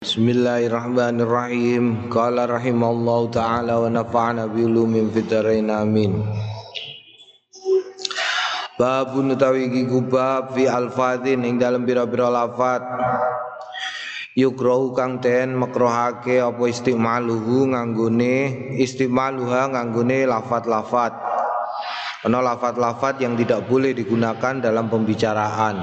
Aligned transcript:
Bismillahirrahmanirrahim. 0.00 2.08
Qala 2.08 2.48
rahimallahu 2.48 3.36
taala 3.36 3.84
wa 3.84 3.88
nafa'ana 3.92 4.48
bi 4.48 4.64
ulumin 4.64 5.12
fitarain 5.12 5.68
amin. 5.68 6.24
Babun 8.80 9.36
utawi 9.36 9.68
iki 9.68 9.84
kubab 9.84 10.56
fi 10.56 10.72
alfadhin 10.72 11.44
ing 11.44 11.60
dalem 11.60 11.84
pira-pira 11.84 12.32
lafat. 12.32 12.80
Yukrahu 14.40 14.96
kang 14.96 15.20
den 15.20 15.60
makrohake 15.60 16.40
apa 16.40 16.64
istimaluhu 16.64 17.68
nganggone 17.68 18.72
istimaluha 18.80 19.68
nganggone 19.68 20.24
lafat-lafat. 20.24 21.12
Ana 22.24 22.40
lafat-lafat 22.40 23.20
yang 23.20 23.36
tidak 23.36 23.68
boleh 23.68 23.92
digunakan 23.92 24.64
dalam 24.64 24.88
pembicaraan. 24.88 25.76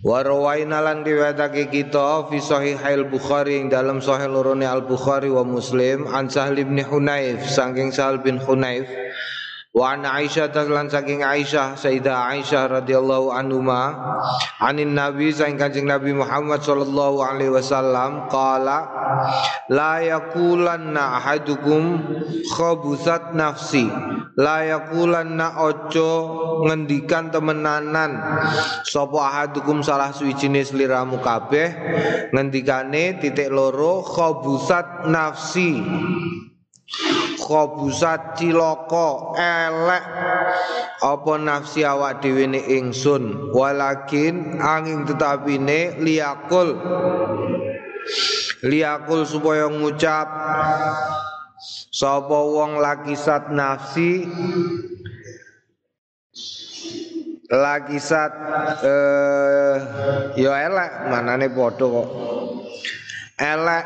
Wa 0.00 0.24
rawaina 0.24 0.80
lan 0.80 1.04
riwayatake 1.04 1.68
kita 1.68 2.26
fi 2.32 2.40
sahihail 2.40 3.04
Bukhari 3.06 3.60
ing 3.60 3.68
dalam 3.68 4.00
sahih 4.00 4.32
lorone 4.32 4.64
Al 4.64 4.88
Bukhari 4.88 5.28
wa 5.28 5.44
Muslim 5.44 6.08
an 6.08 6.32
Sahal 6.32 6.56
bin 6.56 6.80
Hunayf 6.80 7.44
saking 7.44 7.92
Sahal 7.92 8.24
bin 8.24 8.40
Hunayf 8.40 8.88
Wa 9.72 9.96
an 9.96 10.04
Aisyah 10.04 10.52
lan 10.68 10.92
saking 10.92 11.24
Aisyah 11.24 11.80
Sayyidah 11.80 12.28
Aisyah 12.36 12.84
radhiyallahu 12.84 13.32
anhuma 13.32 13.96
anin 14.60 14.92
Nabi 14.92 15.32
saking 15.32 15.56
Kanjeng 15.56 15.88
Nabi 15.88 16.12
Muhammad 16.12 16.60
sallallahu 16.60 17.24
alaihi 17.24 17.56
wasallam 17.56 18.28
qala 18.28 18.84
la 19.72 20.04
yaqulanna 20.04 21.16
ahadukum 21.16 22.04
khabusat 22.52 23.32
nafsi. 23.32 23.88
La 24.36 24.60
yaqulanna 24.60 25.64
ojo 25.64 26.12
ngendikan 26.68 27.32
temenanan. 27.32 28.20
Sapa 28.84 29.24
ahadukum 29.24 29.80
salah 29.80 30.12
suci 30.12 30.36
jenis 30.36 30.76
liramu 30.76 31.16
kabeh 31.24 31.72
ngendikane 32.28 33.24
titik 33.24 33.48
loro 33.48 34.04
khabusat 34.04 35.08
nafsi 35.08 35.80
khobusat 37.52 38.40
ciloko 38.40 39.36
elek. 39.36 40.04
Apa 41.04 41.32
nafsi 41.36 41.84
awak 41.84 42.24
dhewe 42.24 42.48
ne 42.48 42.60
ingsun? 42.80 43.52
Walakin 43.52 44.56
angin 44.56 45.04
tetapine 45.04 46.00
liakul 46.00 46.80
liakul 48.64 49.28
supaya 49.28 49.68
ngucap. 49.68 50.28
Sapa 51.92 52.38
wong 52.40 52.80
lakisat 52.80 53.52
nafsi? 53.52 54.24
Lakisat 57.52 58.32
eh 58.80 59.76
ya 60.40 60.52
elek 60.72 60.92
manane 61.12 61.52
padha 61.52 61.84
kok 61.84 62.08
elek 63.42 63.84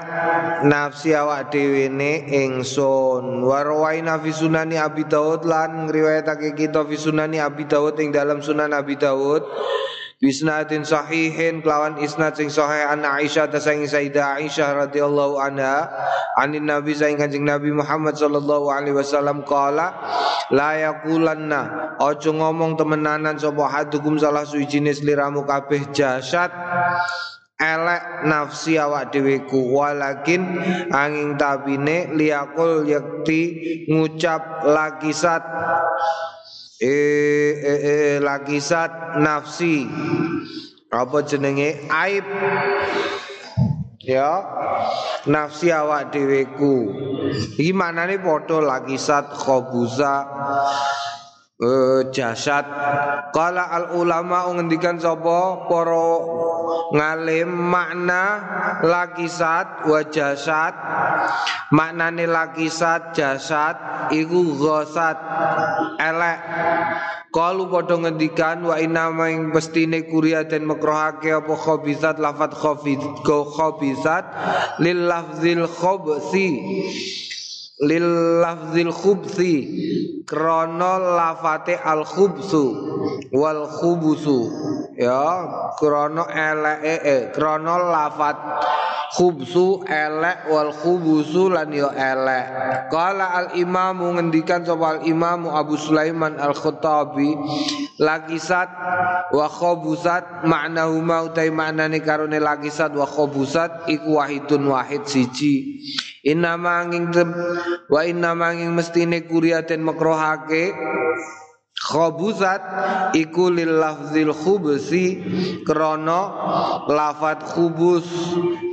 nafsi 0.69 1.17
awak 1.17 1.49
dhewe 1.49 1.89
ne 1.89 2.29
ingsun. 2.29 3.41
Warwaina 3.41 4.21
fi 4.21 4.31
sunani 4.37 4.77
Abi 4.77 5.09
Daud 5.09 5.49
lan 5.49 5.89
ngriwayatake 5.89 6.53
kita 6.53 6.85
fi 6.85 6.97
sunani 7.01 7.41
Abi 7.41 7.65
Daud 7.65 7.97
ing 7.97 8.13
dalam 8.13 8.45
sunan 8.45 8.77
Abi 8.77 9.01
Daud 9.01 9.41
Bisnadin 10.17 10.81
sahihin 10.81 11.61
kelawan 11.61 12.01
isnad 12.01 12.33
sing 12.41 12.49
sahih 12.49 12.89
an 12.89 13.05
Aisyah 13.05 13.53
ta 13.53 13.61
sing 13.61 13.85
Sayyidah 13.85 14.41
Aisyah 14.41 14.89
radhiyallahu 14.89 15.37
anha. 15.37 15.93
Anin 16.41 16.65
Nabi 16.65 16.97
saing 16.97 17.21
Kanjeng 17.21 17.45
Nabi 17.45 17.69
Muhammad 17.69 18.17
sallallahu 18.17 18.73
alaihi 18.73 18.97
wasallam 18.97 19.45
qala 19.45 19.93
la 20.49 20.73
yaqulanna. 20.81 21.93
Aja 22.01 22.33
ngomong 22.33 22.81
temenanan 22.81 23.37
sapa 23.37 23.69
hadukum 23.69 24.17
salah 24.17 24.49
suci 24.49 24.81
jenis 24.81 25.05
liramu 25.05 25.45
kabeh 25.45 25.93
jasad 25.93 26.49
elek 27.57 28.29
nafsi 28.29 28.77
awak 28.77 29.17
dheweku 29.17 29.73
walakin 29.73 30.61
angin 30.93 31.41
tabine 31.41 32.13
liakul 32.13 32.85
yakti 32.85 33.85
ngucap 33.89 34.61
lakisat 34.69 35.41
eh 36.85 37.53
eh, 37.57 37.81
eh 37.81 38.17
lakisat 38.21 39.17
nafsi. 39.25 39.89
Apa 40.93 41.25
jenenge? 41.25 41.89
Aib. 41.89 42.25
Ya 44.07 44.45
nafsi 45.27 45.73
awak 45.75 46.15
dheweku 46.15 46.95
iki 47.59 47.75
manane 47.75 48.23
padha 48.23 48.63
lakisat 48.63 49.33
khobusa 49.35 50.15
uh, 51.59 52.01
jasad. 52.15 52.69
Kala 53.35 53.67
al 53.67 53.99
ulama 53.99 54.47
ngendikan 54.55 55.01
sapa? 55.03 55.67
Para 55.67 56.07
ngalim 56.95 57.51
makna 57.51 58.25
lakisat 58.83 59.87
wa 59.87 60.01
jasad 60.07 60.75
maknane 61.73 62.27
lakisat 62.27 63.17
jasad 63.17 63.77
iku 64.13 64.55
ghasat 64.59 65.19
elek. 65.99 66.41
Kalu 67.37 67.69
padha 67.69 68.01
ngendikan 68.01 68.65
wa 68.65 68.81
inna 68.81 69.13
maing 69.13 69.53
pestine 69.53 70.09
kuria 70.09 70.41
den 70.49 70.65
makrohake 70.65 71.37
apa 71.37 71.53
khabizat 71.53 72.17
lafat 72.17 72.57
khabid 72.57 72.97
go 73.29 73.45
khabizat 73.53 74.25
lil 74.81 75.05
lafzil 75.05 75.69
khabsi 75.69 76.49
lil 77.81 78.41
lafzil 78.41 78.93
khubsi 78.93 79.53
krono 80.25 80.93
lafate 81.17 81.77
al 81.77 82.05
khubsu 82.05 82.65
wal 83.33 83.69
khubusu. 83.69 84.39
Ya 84.97 85.45
elek 86.33 86.81
e 87.05 87.17
krono 87.37 87.77
lafat 87.93 88.37
khubsu 89.15 89.87
elek 89.87 90.51
wal 90.51 90.75
khubusu 90.75 91.53
lan 91.53 91.71
yo 91.71 91.93
elek. 91.95 92.47
Kala 92.91 93.31
al 93.37 93.49
imamu 93.55 94.19
ngendikan 94.19 94.67
sapa 94.67 95.07
imamu 95.07 95.55
Abu 95.55 95.79
Sulaiman 95.79 96.41
al 96.43 96.57
Khattabi 96.57 97.37
lakisat 98.03 98.69
wa 99.31 99.47
khobusat 99.47 100.47
maknahuma 100.49 101.27
utai 101.31 101.55
maknane 101.55 102.03
karone 102.03 102.43
lakisat 102.43 102.91
wa 102.97 103.07
khobusat 103.07 103.87
iku 103.87 104.19
wahidun 104.19 104.67
wahid 104.71 105.07
siji. 105.07 105.79
Inna 106.27 106.59
manging 106.59 107.15
wa 107.87 108.01
inna 108.03 108.35
manging 108.35 108.75
mestine 108.75 109.23
kuriaten 109.23 109.79
makrohake 109.87 110.75
Khobusat 111.77 112.63
iku 113.13 113.53
lil 113.53 113.77
lafzil 113.77 114.33
khubsi 114.33 115.21
krono 115.61 116.23
lafat 116.89 117.45
khubus 117.45 118.09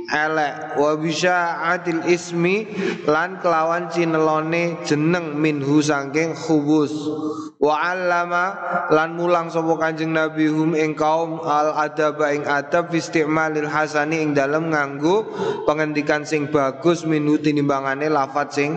elek. 0.08 0.80
Wa 0.80 0.96
bisya'atil 0.96 2.08
ismi 2.08 2.64
lan 3.04 3.44
kelawan 3.44 3.92
cinelone 3.92 4.80
jeneng 4.88 5.36
minhu 5.36 5.84
saking 5.84 6.32
khubus 6.32 6.96
wa 7.64 7.80
allama 7.80 8.56
lan 8.92 9.16
mulang 9.16 9.48
sapa 9.48 9.72
kanjeng 9.80 10.12
nabi 10.12 10.48
hum 10.52 10.76
ing 10.76 10.92
kaum 10.92 11.40
al 11.44 11.72
adab 11.76 12.20
ing 12.28 12.44
adab 12.44 12.92
istimalil 12.92 13.68
hasani 13.68 14.20
ing 14.20 14.36
dalem 14.36 14.68
nganggo 14.68 15.24
pengendikan 15.64 16.28
sing 16.28 16.52
bagus 16.52 17.08
minhu 17.08 17.40
tinimbangane 17.40 18.12
lafat 18.12 18.48
sing 18.52 18.70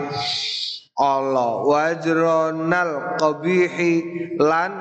Allah. 0.97 1.62
Wajronal 1.62 3.22
qabihi 3.22 3.94
lan 4.41 4.72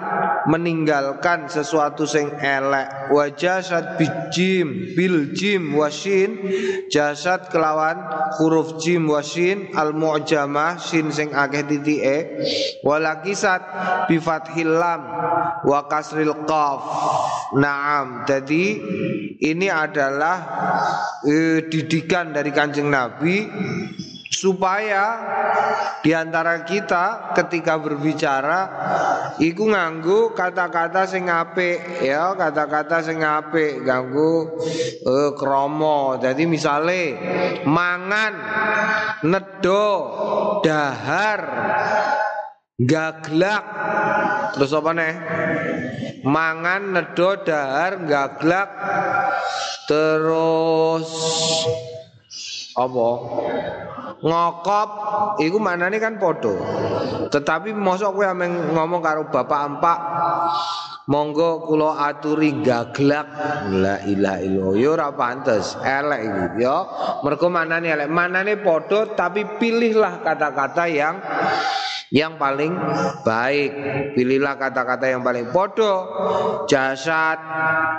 meninggalkan 0.49 1.53
sesuatu 1.53 2.09
sing 2.09 2.33
elek. 2.41 3.13
Wa 3.13 3.29
jasad 3.37 4.01
bijim 4.01 4.97
bil 4.97 5.37
jim 5.37 5.77
wasin. 5.77 6.41
Jasad 6.89 7.53
kelawan 7.53 8.01
huruf 8.41 8.81
jim 8.81 9.13
wasin. 9.13 9.77
Al 9.77 9.93
mu'jamah 9.93 10.81
sin 10.81 11.13
sing 11.13 11.37
akeh 11.37 11.69
titike. 11.69 12.41
Walakisat 12.81 13.61
bi 14.09 14.17
fathil 14.17 14.73
lam 14.73 15.05
wa 15.69 15.85
kasril 15.85 16.49
qaf. 16.49 16.81
Naam. 17.61 18.25
Jadi 18.25 18.65
ini 19.45 19.69
adalah 19.69 20.37
eh, 21.29 21.61
didikan 21.69 22.33
dari 22.33 22.57
kanjeng 22.57 22.89
Nabi 22.89 23.37
supaya 24.31 25.05
di 26.03 26.11
antara 26.11 26.67
kita 26.67 27.35
ketika 27.35 27.79
berbicara 27.79 28.61
iku 29.39 29.71
nganggu 29.71 30.35
kata-kata 30.35 31.07
sing 31.07 31.31
apik 31.31 32.03
ya 32.03 32.35
kata-kata 32.35 33.03
sing 33.07 33.23
apik 33.23 33.87
ganggu 33.87 34.61
eh, 35.07 35.31
kromo 35.39 36.19
jadi 36.19 36.43
misale 36.47 37.03
mangan 37.65 38.33
nedo 39.27 39.87
dahar 40.63 41.41
gaglak. 42.77 43.65
Terus 44.57 44.71
apa 44.73 44.91
nih 44.93 45.15
mangan 46.25 46.83
nedo 46.93 47.41
dahar 47.41 48.05
gaglak. 48.05 48.71
Terus 49.87 51.09
apa? 52.77 53.09
Ngokop 54.17 54.89
iku 55.45 55.59
manane 55.61 56.01
kan 56.01 56.17
podo 56.17 56.57
tetapi 57.29 57.77
mosok 57.77 58.17
kowe 58.17 58.27
ameng 58.29 58.73
ngomong 58.73 59.05
karo 59.05 59.29
bapak 59.29 59.61
empak 59.69 59.99
Monggo 61.07 61.63
kula 61.63 62.03
aturi 62.03 62.67
gaglak. 62.67 63.31
La 63.79 64.03
ilaha 64.03 64.43
illallah. 64.43 64.75
Yo 64.75 64.99
ora 64.99 65.15
pantes 65.15 65.79
elek 65.79 66.21
iku 66.27 66.43
ya. 66.59 66.77
Mergo 67.23 67.47
manane 67.47 67.95
elek. 67.95 68.11
Manane 68.11 68.59
padha 68.59 69.15
tapi 69.15 69.47
pilihlah 69.55 70.19
kata-kata 70.27 70.91
yang 70.91 71.15
yang 72.15 72.39
paling 72.39 72.75
baik. 73.27 73.71
Pilihlah 74.15 74.55
kata-kata 74.59 75.11
yang 75.11 75.23
paling 75.27 75.51
podo. 75.51 76.07
Jasad. 76.71 77.39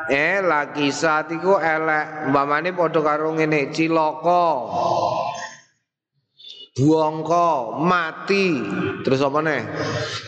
Eh 0.07 0.39
lagi 0.39 0.91
saat 0.93 1.31
iku 1.33 1.59
elek. 1.59 2.31
Umpamane 2.31 2.71
podo 2.71 3.03
karo 3.03 3.35
ngene 3.35 3.73
ciloko. 3.75 4.47
Buangko. 6.77 7.81
Mati. 7.83 8.47
Terus 9.03 9.19
apa 9.19 9.39
nih 9.43 9.61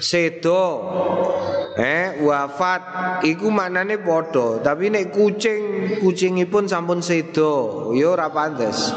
sedo. 0.04 0.64
Eh 1.80 2.20
wafat. 2.20 2.82
Iku 3.24 3.48
maknane 3.48 4.02
podo. 4.04 4.60
Tapi 4.60 4.92
nek 4.92 5.16
kucing 5.16 5.62
kucingipun 6.04 6.68
sampun 6.68 7.00
sedo. 7.00 7.88
Yo 7.96 8.18
ora 8.18 8.28
pantes 8.28 8.92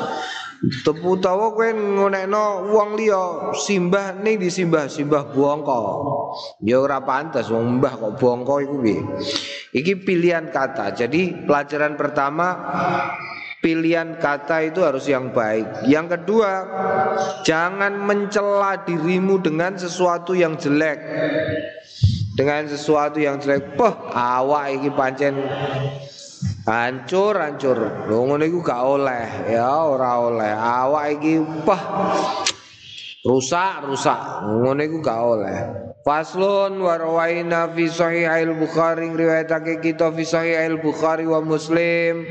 Tepu 0.63 1.19
tawa 1.19 1.51
kowe 1.59 1.75
ngonekno 1.75 2.71
wong 2.71 2.95
liya 2.95 3.51
simbah 3.59 4.15
ning 4.23 4.39
disimbah 4.39 4.87
simbah 4.87 5.27
bongko. 5.35 5.79
Ya 6.63 6.79
ora 6.79 7.03
pantes 7.03 7.51
wong 7.51 7.83
mbah 7.83 7.99
kok 7.99 8.15
bongko 8.23 8.55
iku 8.63 8.77
piye. 8.79 9.03
Iki 9.75 10.07
pilihan 10.07 10.55
kata. 10.55 10.95
Jadi 10.95 11.51
pelajaran 11.51 11.99
pertama 11.99 12.55
pilihan 13.59 14.23
kata 14.23 14.71
itu 14.71 14.87
harus 14.87 15.03
yang 15.11 15.35
baik. 15.35 15.83
Yang 15.91 16.19
kedua, 16.19 16.51
jangan 17.43 17.99
mencela 17.99 18.87
dirimu 18.87 19.43
dengan 19.43 19.75
sesuatu 19.75 20.31
yang 20.31 20.55
jelek. 20.55 20.99
Dengan 22.39 22.71
sesuatu 22.71 23.19
yang 23.19 23.43
jelek, 23.43 23.75
poh 23.75 24.15
awak 24.15 24.79
iki 24.79 24.95
pancen 24.95 25.43
hancur 26.67 27.35
hancur. 27.39 27.79
Lho 28.07 28.19
ngono 28.27 28.45
gak 28.63 28.83
oleh, 28.83 29.27
ya 29.51 29.87
ora 29.87 30.13
oleh. 30.23 30.53
Awak 30.53 31.05
iki 31.19 31.33
pah 31.67 31.83
rusak 33.27 33.87
rusak. 33.87 34.21
Ngono 34.47 34.81
iku 34.83 34.99
gak 35.03 35.21
oleh. 35.23 35.59
Faslun 36.03 36.83
wa 36.83 36.99
rawaina 36.99 37.71
fi 37.71 37.87
sahih 37.87 38.27
al-Bukhari 38.27 39.07
riwayatake 39.07 39.79
kita 39.79 40.11
fi 40.11 40.27
sahih 40.27 40.59
al-Bukhari 40.67 41.23
wa 41.31 41.39
Muslim 41.39 42.27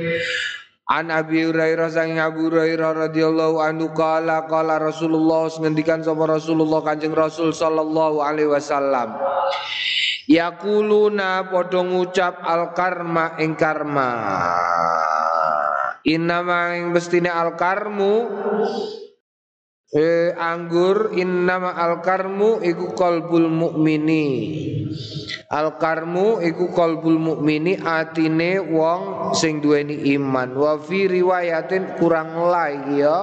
An 0.91 1.07
Abi 1.07 1.47
Hurairah 1.47 1.87
sang 1.87 2.19
Abu 2.19 2.51
Hurairah 2.51 3.07
radhiyallahu 3.07 3.63
anhu 3.63 3.95
qala 3.95 4.43
qala 4.43 4.75
Rasulullah 4.75 5.47
ngendikan 5.47 6.03
sama 6.03 6.27
Rasulullah 6.27 6.83
Kanjeng 6.83 7.15
Rasul 7.15 7.55
sallallahu 7.55 8.19
alaihi 8.19 8.51
wasallam. 8.51 9.15
Yakuluna 10.27 11.47
padha 11.47 11.79
ngucap 11.79 12.43
al 12.43 12.75
karma 12.75 13.39
ing 13.39 13.55
karma. 13.55 14.09
Innama 16.03 16.75
ing 16.75 16.91
bestine 16.91 17.31
al 17.31 17.55
karmu 17.55 18.27
Eh, 19.91 20.31
anggur 20.31 21.11
innama 21.19 21.75
al 21.75 21.99
karmu 21.99 22.63
iku 22.63 22.95
kolbul 22.95 23.51
mukmini 23.51 24.23
al 25.51 25.75
karmu 25.75 26.39
iku 26.39 26.71
kolbul 26.71 27.19
mukmini 27.19 27.75
atine 27.75 28.63
wong 28.71 29.35
sing 29.35 29.59
duweni 29.59 30.15
iman. 30.15 30.55
Wa 30.55 30.79
fi 30.79 31.11
riwayatin 31.11 31.99
kurang 31.99 32.39
lagi 32.39 33.03
ya 33.03 33.17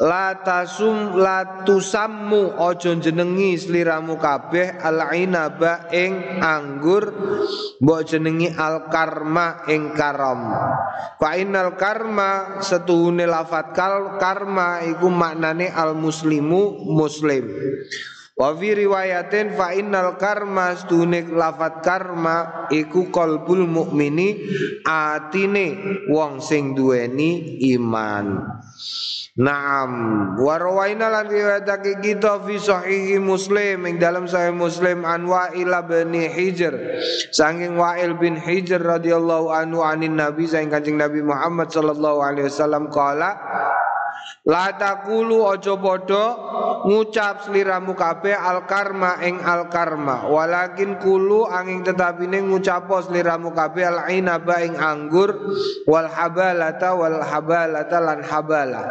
La 0.00 0.40
tasum 0.40 1.20
la 1.20 1.68
tusammu 1.68 2.56
ojo 2.56 2.96
jenengi 2.96 3.60
sliramu 3.60 4.16
kabeh 4.16 4.80
al 4.80 5.12
inaba 5.12 5.92
ing 5.92 6.40
anggur 6.40 7.12
mbok 7.76 8.00
jenengi 8.08 8.48
al 8.56 8.88
karma 8.88 9.68
ing 9.68 9.92
karam. 9.92 10.48
Fa 11.20 11.36
innal 11.36 11.76
karma 11.76 12.64
setuhune 12.64 13.28
lafat 13.28 13.76
kal 13.76 14.16
karma 14.16 14.80
iku 14.80 15.12
maknane 15.12 15.68
al 15.68 15.92
muslimu 15.92 16.88
muslim. 16.88 17.52
Wa 18.32 18.56
fi 18.56 18.72
riwayatin 18.72 19.52
fa 19.52 19.76
innal 19.76 20.16
karma 20.16 20.72
setuhune 20.72 21.28
lafat 21.28 21.84
karma 21.84 22.66
iku 22.72 23.12
qalbul 23.12 23.68
mukmini 23.68 24.48
atine 24.88 25.76
wong 26.08 26.40
sing 26.40 26.72
duweni 26.72 27.60
iman. 27.76 28.40
Naam 29.32 29.92
wa 30.36 30.60
rawaina 30.60 31.08
lan 31.08 31.24
riwayatake 31.24 32.04
kita 32.04 32.44
fi 32.44 32.60
sahih 32.60 33.16
Muslim 33.16 33.88
ing 33.88 33.96
dalam 33.96 34.28
sahih 34.28 34.52
Muslim 34.52 35.08
an 35.08 35.24
Wa'il 35.24 35.72
bin 35.88 36.12
Hijr 36.12 36.76
saking 37.32 37.80
Wa'il 37.80 38.12
bin 38.20 38.36
Hijr 38.36 38.84
radhiyallahu 38.84 39.48
anhu 39.48 39.80
anin 39.80 40.20
Nabi 40.20 40.44
saking 40.44 40.68
Kanjeng 40.68 41.00
Nabi 41.00 41.24
Muhammad 41.24 41.72
sallallahu 41.72 42.20
alaihi 42.20 42.52
wasallam 42.52 42.92
qala 42.92 43.32
La 44.42 44.74
takulu 44.74 45.46
ojo 45.46 45.78
podo 45.78 46.24
ngucap 46.82 47.46
sliramu 47.46 47.94
kabeh 47.94 48.34
al 48.34 48.66
karma 48.66 49.22
ing 49.22 49.38
al 49.38 49.70
karma. 49.70 50.26
Walakin 50.26 50.98
kulu 50.98 51.46
angin 51.46 51.86
tetapine 51.86 52.42
ngucapo 52.42 52.98
sliramu 53.06 53.54
kabeh 53.54 53.86
al 53.86 54.00
inaba 54.10 54.58
ing 54.66 54.74
anggur 54.74 55.30
wal 55.86 56.10
habalata 56.10 56.90
wal 56.98 57.22
habalata 57.22 57.98
lan 58.02 58.20
habala. 58.26 58.82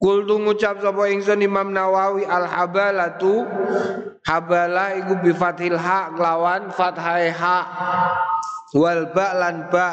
Kultu 0.00 0.40
ngucap 0.40 0.80
sapa 0.80 1.12
ingsun 1.12 1.44
Imam 1.44 1.74
Nawawi 1.74 2.24
al 2.24 2.46
habalatu 2.48 3.44
habala 4.24 4.96
iku 4.96 5.18
bi 5.20 5.34
fathil 5.34 5.76
ha 5.76 6.08
lawan 6.14 6.72
fathai 6.72 7.28
ha 7.34 7.58
wal 8.74 9.10
ba 9.14 9.34
lan 9.34 9.66
ba. 9.72 9.88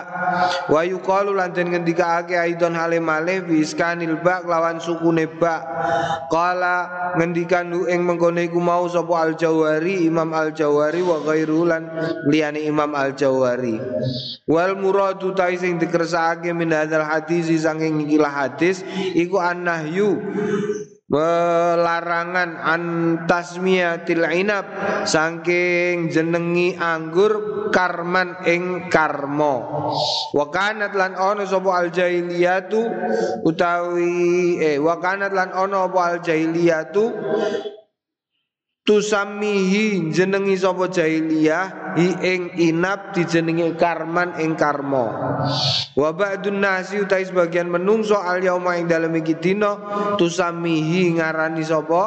Wa 0.70 0.82
yuqalu 0.86 1.34
lan 1.34 1.54
den 1.54 1.74
ngendikaake 1.74 2.38
aidon 2.38 2.78
hale 2.78 3.02
malih 3.02 3.46
bi 3.46 3.62
iskanil 3.66 4.22
ba 4.22 4.42
lawan 4.46 4.78
sukune 4.82 5.26
ba. 5.40 5.56
Qala 6.30 7.08
ngendikan 7.18 7.74
ing 7.88 8.06
mengkono 8.06 8.42
iku 8.44 8.62
mau 8.62 8.86
sapa 8.86 9.26
al 9.26 9.34
jawari 9.34 10.06
imam 10.06 10.30
al 10.34 10.54
jawari 10.54 11.02
wa 11.02 11.18
ghairu 11.26 11.66
lan 11.66 11.90
liyane 12.30 12.62
imam 12.68 12.94
al 12.94 13.18
jawari 13.18 13.80
wal 14.46 14.74
muradu 14.78 15.34
ta 15.34 15.50
sing 15.56 15.82
dikersakake 15.82 16.54
min 16.54 16.70
hadzal 16.72 17.02
hadis 17.04 17.50
sanging 17.58 18.06
ikilah 18.06 18.30
hadis 18.30 18.86
iku 19.18 19.42
annahyu 19.42 20.20
Melarangan 21.08 22.60
antasmiyatil 22.68 24.28
inab 24.28 24.68
saking 25.08 26.12
jenengi 26.12 26.76
anggur 26.76 27.64
karman 27.72 28.44
ing 28.44 28.92
karmo 28.92 29.88
wakanat 30.36 30.92
lan 30.92 31.16
ono 31.16 31.48
sapa 31.48 31.80
al 31.80 31.96
jahiliyatu 31.96 32.84
utawi 33.48 34.60
eh 34.60 34.76
wakanat 34.84 35.32
lan 35.32 35.56
ono 35.56 35.88
apa 35.88 36.00
al 36.12 36.20
jahiliyatu 36.20 37.04
tusamihi 38.88 40.16
jenengi 40.16 40.56
sapa 40.56 40.88
jahiliyah? 40.88 41.92
Hi 41.98 42.14
ing 42.24 42.56
inap 42.56 43.12
dijenengi 43.12 43.76
karman 43.76 44.40
ing 44.40 44.56
karma. 44.56 45.06
Wa 45.98 46.10
ba'dun 46.14 46.62
nasi 46.64 47.02
utai 47.02 47.26
sebagian 47.28 47.68
menungso 47.68 48.16
al 48.16 48.40
yauma 48.40 48.80
ing 48.80 48.88
dalem 48.88 49.18
iki 49.20 49.36
tusamihi 50.16 51.20
ngarani 51.20 51.66
sapa? 51.68 52.02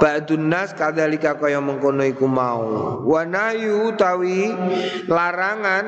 Ba'dun 0.00 0.48
nas 0.48 0.72
kadzalika 0.72 1.36
kaya 1.36 1.60
mengkono 1.60 2.06
iku 2.08 2.24
mau. 2.24 3.02
Wa 3.04 3.26
nayu 3.28 3.92
utawi 3.92 4.48
larangan 5.10 5.84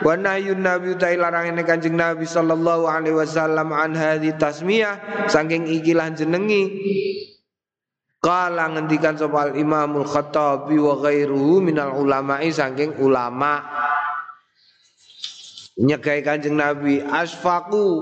wa 0.00 0.14
nayu 0.16 0.56
nabi 0.56 0.96
utai 0.96 1.20
larangan 1.20 1.60
kanjeng 1.66 1.98
nabi 1.98 2.24
sallallahu 2.24 2.88
alaihi 2.88 3.18
wasallam 3.18 3.74
an 3.74 3.92
hadhi 3.92 4.32
tasmiyah 4.38 5.26
saking 5.28 5.68
ikilah 5.68 6.14
jenengi 6.14 6.62
Kala 8.20 8.72
ngendikan 8.72 9.14
sopal 9.14 9.54
Imamul 9.54 10.08
Khattabi 10.08 10.76
wa 10.80 10.98
ghairuhu 10.98 11.62
minal 11.62 11.94
ulama'i 11.94 12.50
saking 12.50 12.98
ulama. 12.98 13.62
Nyegai 15.76 16.24
kanjeng 16.24 16.56
Nabi 16.56 17.04
asfaku 17.04 18.00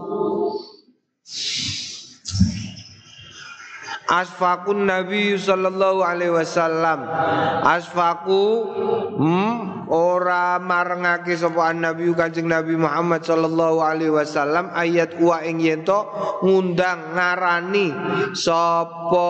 Asfakun 4.05 4.85
Nabi 4.85 5.33
sallallahu 5.41 6.05
alaihi 6.05 6.37
wasallam. 6.37 7.09
Asfaku 7.65 8.45
hmm, 9.17 9.89
ora 9.89 10.61
marengake 10.61 11.33
sapa 11.33 11.73
Nabi 11.73 12.13
Kanjeng 12.13 12.53
Nabi 12.53 12.77
Muhammad 12.77 13.25
sallallahu 13.25 13.81
alaihi 13.81 14.13
wasallam. 14.13 14.69
Ayat 14.77 15.17
wa 15.17 15.41
ing 15.41 15.65
yento 15.65 16.05
ngundang 16.45 17.17
ngarani 17.17 17.97
sapa 18.37 19.29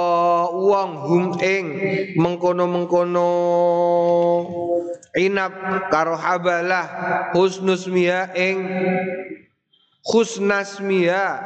wong 0.50 0.90
hum 1.07 1.25
ing 1.38 1.64
mengkono-mengkono 2.19 3.31
inap 5.14 5.54
karo 5.95 6.19
habalah 6.19 7.31
husnusmia 7.31 8.35
ing 8.35 8.59
husnasmia 10.02 11.38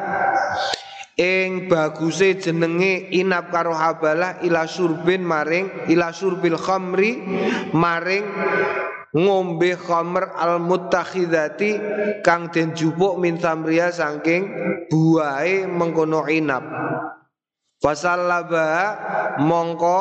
ing 1.18 1.66
baguse 1.66 2.38
jenenge 2.38 3.10
inap 3.10 3.50
karo 3.50 3.74
habalah 3.74 4.38
ila 4.46 4.70
surbin 4.70 5.26
maring 5.26 5.90
ila 5.90 6.14
surbil 6.14 6.54
khamri 6.54 7.18
maring 7.74 8.22
ngombe 9.18 9.74
khamr 9.74 10.30
al 10.38 10.62
muttakhidati 10.62 11.70
kang 12.22 12.54
den 12.54 12.70
jupuk 12.70 13.18
min 13.18 13.34
samria 13.42 13.90
saking 13.90 14.46
buahe 14.86 15.66
mengkono 15.66 16.22
inap. 16.30 16.64
Fasallaba 17.78 18.66
mongko 19.42 19.98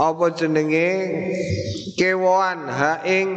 apa 0.00 0.32
jenenge? 0.32 0.88
Kewoan. 2.00 2.64
Ha 2.72 3.04
ing 3.04 3.28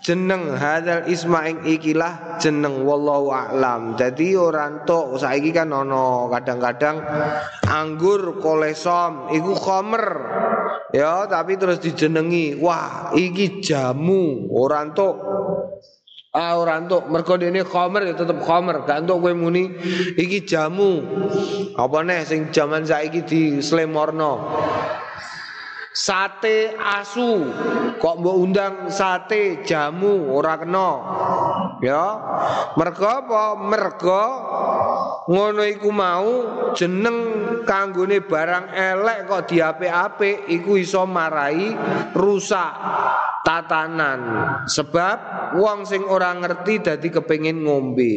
jeneng. 0.00 0.56
Hadal 0.56 1.04
isma 1.12 1.44
ing 1.44 1.60
ikilah 1.68 2.40
jeneng. 2.40 2.88
Wallahu 2.88 3.28
a'lam. 3.28 4.00
Dadi 4.00 4.32
ora 4.32 4.72
entuk. 4.72 5.20
Saiki 5.20 5.52
kan 5.52 5.76
ana 5.76 6.32
kadang-kadang 6.32 7.04
anggur 7.68 8.40
kolesom. 8.40 9.28
Iku 9.36 9.52
khomer. 9.52 10.04
Ya, 10.94 11.26
tapi 11.26 11.58
terus 11.58 11.82
dijenengi, 11.82 12.54
wah 12.62 13.10
iki 13.18 13.58
jamu. 13.58 14.46
Ora 14.54 14.86
entuk. 14.86 15.18
Ah 16.34 16.58
ora 16.58 16.82
entuk, 16.82 17.06
mergo 17.06 17.38
dene 17.38 17.62
khamer 17.62 18.10
ya 18.10 18.14
tetep 18.18 18.42
khamer, 18.42 18.82
gak 18.82 19.06
entuk 19.06 19.22
kowe 19.22 19.30
muni. 19.34 19.70
Iki 20.18 20.42
jamu. 20.46 20.98
Apa 21.78 22.02
neh 22.02 22.26
sing 22.26 22.50
jaman 22.50 22.82
saiki 22.82 23.22
di 23.22 23.42
slemorno. 23.62 24.42
Sate 25.94 26.74
asu, 26.74 27.54
kok 28.02 28.18
mbok 28.18 28.36
undang 28.42 28.74
sate 28.90 29.62
jamu 29.62 30.26
ora 30.34 30.58
kena. 30.58 30.90
Ya. 31.78 32.04
Mergo 32.74 33.06
apa? 33.06 33.54
Mergo 33.62 34.24
ngono 35.30 35.62
iku 35.62 35.94
mau 35.94 36.28
jeneng 36.74 37.16
kanggone 37.62 38.26
barang 38.26 38.74
elek 38.74 39.18
kok 39.30 39.46
diapik-apik 39.48 40.50
iku 40.50 40.82
iso 40.82 41.06
marai 41.06 41.72
rusak 42.12 42.72
tatanan 43.46 44.20
sebab 44.68 45.16
wong 45.56 45.88
sing 45.88 46.04
ora 46.04 46.34
ngerti 46.36 46.82
dadi 46.84 47.08
kepengin 47.08 47.64
ngombe 47.64 48.12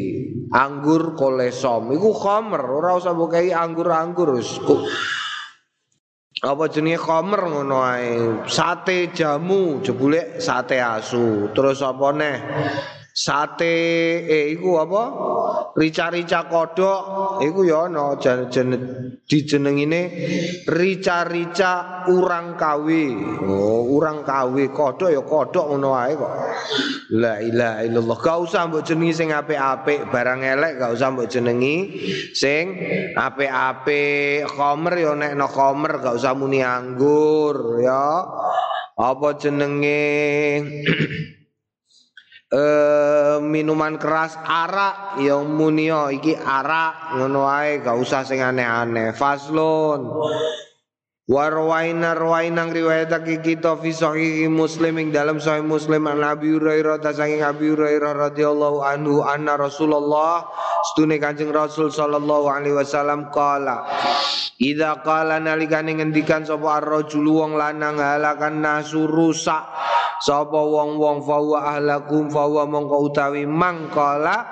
anggur 0.52 1.16
kolesom 1.16 1.96
iku 1.96 2.12
khamer 2.12 2.64
ora 2.64 3.00
usah 3.00 3.16
bukai 3.16 3.56
anggur-anggur 3.56 4.36
apa 6.44 6.70
jenenge 6.70 7.02
khamer 7.02 7.42
ngono 7.50 7.82
sate 8.46 9.10
jamu 9.14 9.82
jebule 9.82 10.38
sate 10.38 10.78
asu. 10.78 11.50
Terus 11.54 11.82
apa 11.82 12.08
neh 12.14 12.38
sate 13.18 13.74
eh 14.30 14.54
iku 14.54 14.78
apa? 14.78 15.04
Rica-rica 15.74 16.46
kodok 16.46 17.02
iku 17.42 17.66
ya 17.66 17.90
ana 17.90 18.14
jen, 18.22 18.46
jen, 18.54 18.70
dijenengine 19.26 20.02
rica-rica 20.70 22.06
urang 22.14 22.54
kawe 22.54 23.06
oh 23.42 23.90
urang 23.90 24.22
kawe 24.22 24.64
kodok 24.70 25.10
ya 25.10 25.22
kodok 25.26 25.66
ngono 25.66 25.98
ae 25.98 26.14
kok. 26.14 26.34
La 27.18 27.42
ilaha 27.42 27.82
illallah. 27.88 28.18
Gak 28.22 28.38
usah 28.46 28.62
mbok 28.70 28.86
jenengi 28.86 29.14
sing 29.16 29.30
apik-apik. 29.34 30.14
Barang 30.14 30.46
elek 30.46 30.78
gak 30.78 30.92
usah 30.94 31.08
mbok 31.10 31.26
jenengi 31.32 31.76
sing 32.38 32.78
apik-apik. 33.18 34.46
Khomer 34.46 34.94
ya 34.94 35.18
nek 35.18 35.34
no 35.34 35.50
khomer. 35.50 36.04
Gak 36.04 36.22
usah 36.22 36.38
muni 36.38 36.62
anggur 36.62 37.82
ya. 37.82 38.28
Apa 38.98 39.38
jenenge 39.40 40.04
eh, 42.52 43.38
minuman 43.42 44.00
keras 44.00 44.38
arak. 44.44 45.20
Yang 45.24 45.44
munio 45.48 46.08
iki 46.12 46.36
arak. 46.36 47.18
Ngono 47.20 47.48
ae 47.48 47.80
gak 47.84 47.98
usah 47.98 48.24
sing 48.24 48.40
aneh-aneh. 48.44 49.16
Faslun. 49.16 50.02
Warwaina 51.28 52.16
rawaina 52.16 52.72
riwayatake 52.72 53.44
kita 53.44 53.76
fi 53.84 53.92
sahih 53.92 54.48
Muslim 54.48 54.96
ing 54.96 55.12
dalam 55.12 55.44
sahih 55.44 55.60
Muslim 55.60 56.08
an 56.08 56.24
Abi 56.24 56.56
Hurairah 56.56 57.04
ta 57.04 57.12
saking 57.12 57.44
Abi 57.44 57.68
Hurairah 57.68 58.32
radhiyallahu 58.32 58.80
anhu 58.80 59.28
anna 59.28 59.60
Rasulullah 59.60 60.48
stune 60.88 61.20
Kanjeng 61.20 61.52
Rasul 61.52 61.92
sallallahu 61.92 62.48
alaihi 62.48 62.80
wasallam 62.80 63.28
qala 63.36 63.84
Idza 64.56 65.04
qala 65.04 65.44
nalikane 65.44 66.00
ngendikan 66.00 66.48
sapa 66.48 66.80
ar-rajulu 66.80 67.44
wong 67.44 67.60
lanang 67.60 68.00
halakan 68.00 68.64
nasu 68.64 69.04
rusak 69.04 69.68
sapa 70.22 70.58
wong-wong 70.58 71.22
fawa 71.22 71.78
ahlakum 71.78 72.30
fawa 72.32 72.66
mongko 72.66 73.12
utawi 73.12 73.44
mangkala 73.46 74.46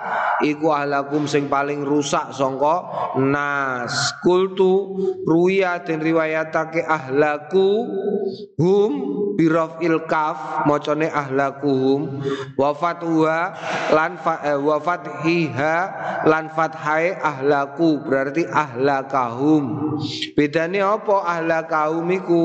iku 0.44 0.72
ahlakum 0.76 1.30
sing 1.30 1.48
paling 1.48 1.86
rusak 1.86 2.32
sangka 2.36 2.86
nas. 3.22 4.16
Kultu 4.20 4.98
ruya 5.24 5.80
den 5.86 6.02
riwayatake 6.04 6.84
ahlaku 6.84 7.88
hum 8.60 8.92
birafil 9.36 10.08
kaf 10.08 10.64
macane 10.66 11.12
ahlakuhum 11.12 12.24
wafat 12.56 13.04
wa 13.04 13.52
lan 13.92 14.16
fa, 14.20 14.40
eh, 14.48 14.60
wafat 14.60 15.24
hiha 15.28 15.78
lan 16.24 16.50
fathai 16.52 17.16
ahlaku 17.20 18.04
berarti 18.04 18.48
ahlakahum. 18.48 19.96
Bedane 20.34 20.80
apa 20.80 21.16
ahlakahum 21.40 22.08
iku? 22.16 22.44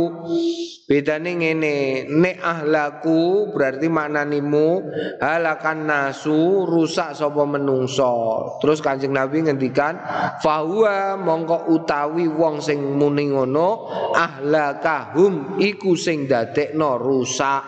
Bedane 0.90 1.38
ngene 1.38 1.74
nek 2.10 2.36
ahlaku 2.42 3.09
iku 3.10 3.50
berarti 3.50 3.90
maknanimu 3.90 4.86
halakan 5.18 5.90
nasu 5.90 6.62
rusak 6.62 7.18
sapa 7.18 7.42
menungso. 7.42 8.46
Terus 8.62 8.78
Kanjeng 8.78 9.10
Nabi 9.10 9.42
ngendikan 9.42 9.98
fahuwa 10.38 11.18
mongko 11.18 11.74
utawi 11.74 12.30
wong 12.30 12.62
sing 12.62 12.78
muni 12.94 13.34
ngono 13.34 13.90
ahlakahum 14.14 15.58
iku 15.58 15.98
sing 15.98 16.30
dadekno 16.30 17.02
rusak. 17.02 17.66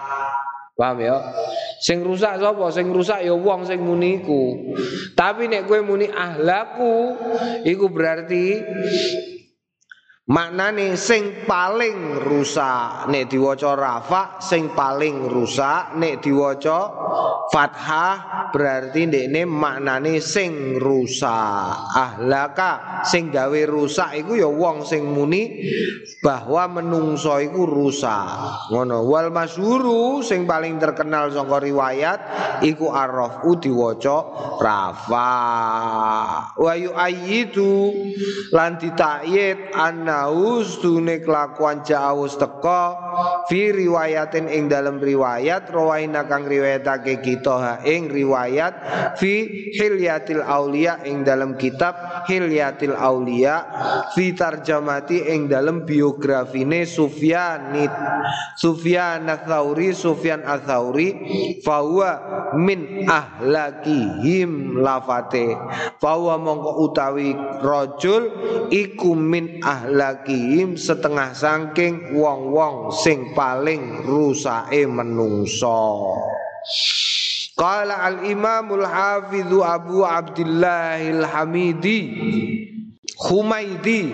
Paham 0.78 0.98
ya? 1.02 1.18
Sing 1.82 2.06
rusak 2.06 2.38
sapa? 2.38 2.70
Sing 2.70 2.94
rusak 2.94 3.26
ya 3.26 3.34
wong 3.34 3.66
sing 3.66 3.82
muni 3.82 4.22
iku. 4.22 4.72
Tapi 5.18 5.50
nek 5.50 5.66
kowe 5.66 5.82
muni 5.82 6.06
ahlaku 6.06 7.18
iku 7.66 7.90
berarti 7.90 8.62
Maknane 10.22 10.94
sing 10.94 11.42
paling 11.50 12.22
rusak 12.22 13.10
nek 13.10 13.26
diwaca 13.26 13.74
rafa 13.74 14.38
sing 14.38 14.70
paling 14.70 15.26
rusak 15.26 15.98
nek 15.98 16.22
diwaca 16.22 16.78
fathah 17.50 18.46
berarti 18.54 19.10
ndekne 19.10 19.42
maknane 19.50 20.22
sing 20.22 20.78
rusak. 20.78 21.74
Ahlaka 21.90 23.02
sing 23.02 23.34
gawe 23.34 23.60
rusak 23.66 24.14
iku 24.22 24.38
ya 24.38 24.46
wong 24.46 24.86
sing 24.86 25.10
muni 25.10 25.58
bahwa 26.22 26.70
menungso 26.70 27.42
iku 27.42 27.66
rusak. 27.66 28.70
Ngono 28.70 29.02
wal 29.02 29.34
masyhuru 29.34 30.22
sing 30.22 30.46
paling 30.46 30.78
terkenal 30.78 31.34
saka 31.34 31.58
riwayat 31.58 32.20
iku 32.62 32.94
arrafu 32.94 33.58
diwaca 33.58 34.22
rafa 34.62 35.34
wa 36.54 36.72
yu'ayyidu 36.78 37.74
lan 38.54 38.78
ditakyid 38.78 39.74
anna 39.74 40.21
jaus 40.22 40.78
tune 40.78 41.18
kelakuan 41.18 41.82
jaus 41.82 42.38
teko 42.38 42.82
fi 43.50 43.74
riwayatin 43.74 44.46
ing 44.46 44.70
dalam 44.70 45.02
riwayat 45.02 45.66
rawaina 45.68 46.24
kang 46.30 46.46
riwayatake 46.46 47.18
kita 47.18 47.54
ha 47.58 47.74
ing 47.82 48.06
riwayat 48.08 48.74
fi 49.18 49.44
hilyatil 49.74 50.46
aulia 50.46 51.02
ing 51.02 51.26
dalam 51.26 51.58
kitab 51.58 52.24
hilyatil 52.30 52.94
aulia 52.94 53.66
fi 54.14 54.30
tarjamati 54.32 55.26
ing 55.26 55.50
dalam 55.50 55.82
biografine 55.82 56.86
Sufyanit 56.86 57.90
Sufyan 58.56 59.26
Atsauri 59.26 59.90
Sufyan 59.92 60.46
Atsauri 60.46 61.08
fahuwa 61.66 62.10
min 62.54 63.10
ahlakihim 63.10 64.78
lafate 64.78 65.56
fahuwa 65.98 66.38
mongko 66.38 66.70
utawi 66.88 67.34
rojul 67.60 68.22
iku 68.70 69.18
min 69.18 69.58
ahlak 69.60 70.12
lakihim 70.12 70.78
setengah 70.78 71.32
sangking 71.32 72.12
wong-wong 72.12 72.92
sing 72.92 73.31
paling 73.34 74.04
rusake 74.06 74.86
menungso. 74.86 76.16
Qala 77.52 78.00
al-Imamul 78.08 78.86
Hafidhu 78.86 79.60
Abu 79.60 80.00
Abdullah 80.06 80.96
Al-Hamidi 80.96 82.00
Humaidi 83.28 84.08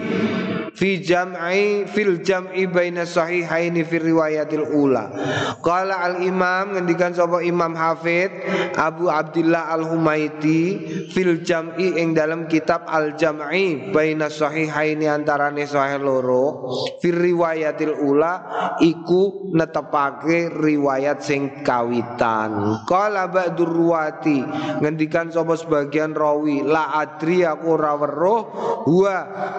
fi 0.79 1.03
jam'i 1.03 1.83
fil 1.91 2.23
jam'i 2.23 2.71
baina 2.71 3.03
sahihaini 3.03 3.83
fi 3.83 3.99
riwayatil 3.99 4.63
ula. 4.79 5.11
Qala 5.59 6.07
al 6.07 6.23
imam 6.23 6.79
ngendikan 6.79 7.11
sapa 7.11 7.43
imam 7.43 7.75
hafid 7.75 8.31
Abu 8.79 9.11
Abdullah 9.11 9.75
al 9.75 9.83
Humaiti 9.83 10.79
fil 11.11 11.43
jam'i 11.43 11.99
ing 11.99 12.15
dalam 12.15 12.47
kitab 12.47 12.87
al 12.87 13.19
jam'i 13.19 13.91
baina 13.91 14.31
sahihaini 14.31 15.11
antarane 15.11 15.67
sahih 15.67 15.99
loro 15.99 16.71
fi 17.03 17.11
riwayatil 17.11 17.99
ula 17.99 18.33
iku 18.79 19.51
netepake 19.51 20.55
riwayat 20.55 21.19
sing 21.27 21.67
kawitan. 21.67 22.87
Qala 22.87 23.27
ba'dur 23.27 23.67
ruwati 23.67 24.39
ngendikan 24.79 25.35
sapa 25.35 25.59
sebagian 25.59 26.15
rawi 26.15 26.63
la 26.63 26.95
adri 27.03 27.43
aku 27.43 27.75
ora 27.75 27.99
weruh 27.99 28.41
wa 28.87 29.17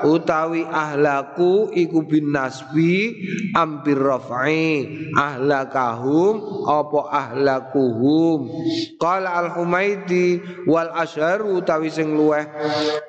utawi 0.08 0.64
ahlaku 1.10 1.74
iku 1.74 2.06
bin 2.06 2.30
nasbi 2.30 3.18
ampir 3.58 3.98
raf'i. 3.98 4.86
Ahlakahum 5.18 6.66
apa 6.70 7.00
ahlakuhum? 7.10 8.40
Qala 9.02 9.42
al 9.42 9.50
humaidi 9.58 10.38
wal 10.70 10.94
asharu 10.94 11.58
utawi 11.58 11.90
sing 11.90 12.14
luweh. 12.14 12.46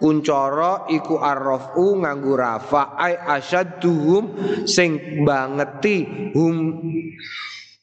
Kuncara 0.00 0.88
iku 0.88 1.20
arrafu 1.20 2.00
nganggo 2.00 2.34
rafa 2.40 2.96
ai 2.96 3.20
asyadduhum 3.20 4.24
sing 4.64 5.24
bangeti 5.28 6.32
hum 6.32 6.56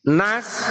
Nas 0.07 0.63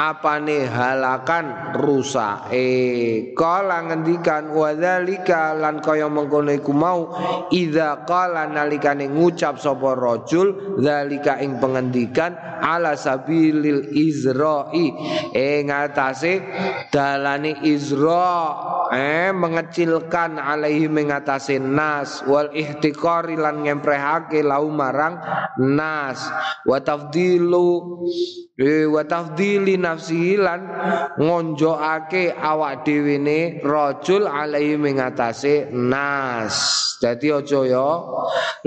apane 0.00 0.64
halakan 0.64 1.76
rusak? 1.76 2.48
Eh 2.56 3.36
kala 3.36 3.84
ngendikan 3.84 4.48
wadzalika 4.48 5.52
lan 5.52 5.84
kaya 5.84 6.08
mengkono 6.08 6.48
iku 6.56 6.72
mau 6.72 7.12
idza 7.52 8.08
qala 8.08 8.48
nalikane 8.48 9.12
ngucap 9.12 9.60
sapa 9.60 9.92
rajul 9.92 10.80
zalika 10.80 11.36
ing 11.44 11.60
pengendikan 11.60 12.32
ala 12.64 12.96
sabilil 12.96 13.92
izra'i. 13.92 14.88
Eh 15.36 15.68
ngatasé 15.68 16.32
dalane 16.88 17.60
izra 17.68 18.56
eh 18.92 19.32
mengecilkan 19.32 20.36
alaihi 20.36 20.86
mengatasi 20.92 21.56
nas 21.56 22.20
wal 22.28 22.52
ihtiqari 22.52 23.40
lan 23.40 23.64
ngemprehake 23.64 24.44
lau 24.44 24.68
marang 24.68 25.16
nas. 25.56 26.20
Wa 26.68 26.78
tafdilu 26.84 28.04
Eh 28.52 28.84
wa 28.84 29.00
tafdili 29.00 29.80
lan 29.80 30.60
awak 32.36 32.84
dhewe 32.84 33.16
ne 33.16 33.64
rajul 33.64 34.28
alaihi 34.28 34.76
mengatasi 34.76 35.72
nas. 35.72 36.54
Dadi 37.00 37.32
aja 37.32 37.60
ya. 37.64 37.90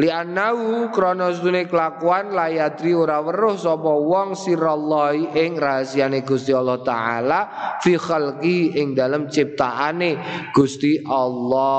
Li 0.02 0.10
annahu 0.10 0.90
krana 0.90 1.32
sedune 1.32 1.70
kelakuan 1.70 2.34
layatri 2.34 2.98
ora 2.98 3.22
weruh 3.22 3.56
sapa 3.62 3.94
wong 3.94 4.34
sirallahi 4.34 5.38
ing 5.38 5.56
rahasiane 5.56 6.26
Gusti 6.26 6.52
Allah 6.52 6.82
taala 6.84 7.40
fi 7.80 7.96
khalqi 7.96 8.76
ing 8.76 8.98
dalam 8.98 9.30
ciptaane 9.32 10.15
Gusti 10.52 11.00
Allah. 11.06 11.76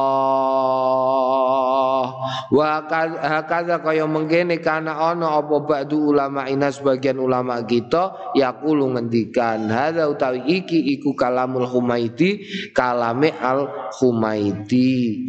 Wa 2.53 2.87
hakadha 3.21 3.83
kaya 3.83 4.07
mengkene 4.07 4.63
kana 4.63 4.95
ana 5.11 5.39
apa 5.41 5.61
ba'du 5.67 6.15
ulama 6.15 6.47
ina 6.47 6.71
sebagian 6.71 7.19
ulama 7.19 7.61
kita 7.67 8.33
yaqulu 8.39 8.95
ngendikan 8.95 9.67
hadza 9.67 10.07
utawi 10.07 10.43
iki 10.63 10.79
iku 10.99 11.13
kalamul 11.19 11.67
Humaidi 11.67 12.47
kalame 12.73 13.35
al 13.37 13.91
Humaidi. 13.99 15.27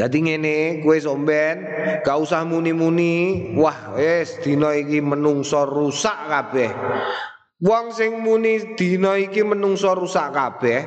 Jadi 0.00 0.16
ngene 0.24 0.80
kowe 0.80 0.96
somben 0.96 1.60
gak 2.00 2.16
usah 2.16 2.40
muni-muni 2.48 3.52
wah 3.52 3.92
wis 4.00 4.40
dina 4.40 4.72
iki 4.72 5.04
menungso 5.04 5.68
rusak 5.68 6.16
kabeh. 6.24 6.72
Wong 7.60 7.92
sing 7.92 8.24
muni 8.24 8.72
dina 8.72 9.20
iki 9.20 9.44
menungso 9.44 9.92
rusak 9.92 10.32
kabeh 10.32 10.80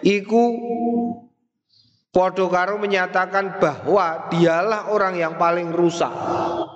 iku 0.00 0.56
Podo 2.14 2.46
karo 2.46 2.78
menyatakan 2.78 3.58
bahwa 3.58 4.30
dialah 4.30 4.94
orang 4.94 5.18
yang 5.18 5.34
paling 5.34 5.74
rusak. 5.74 6.14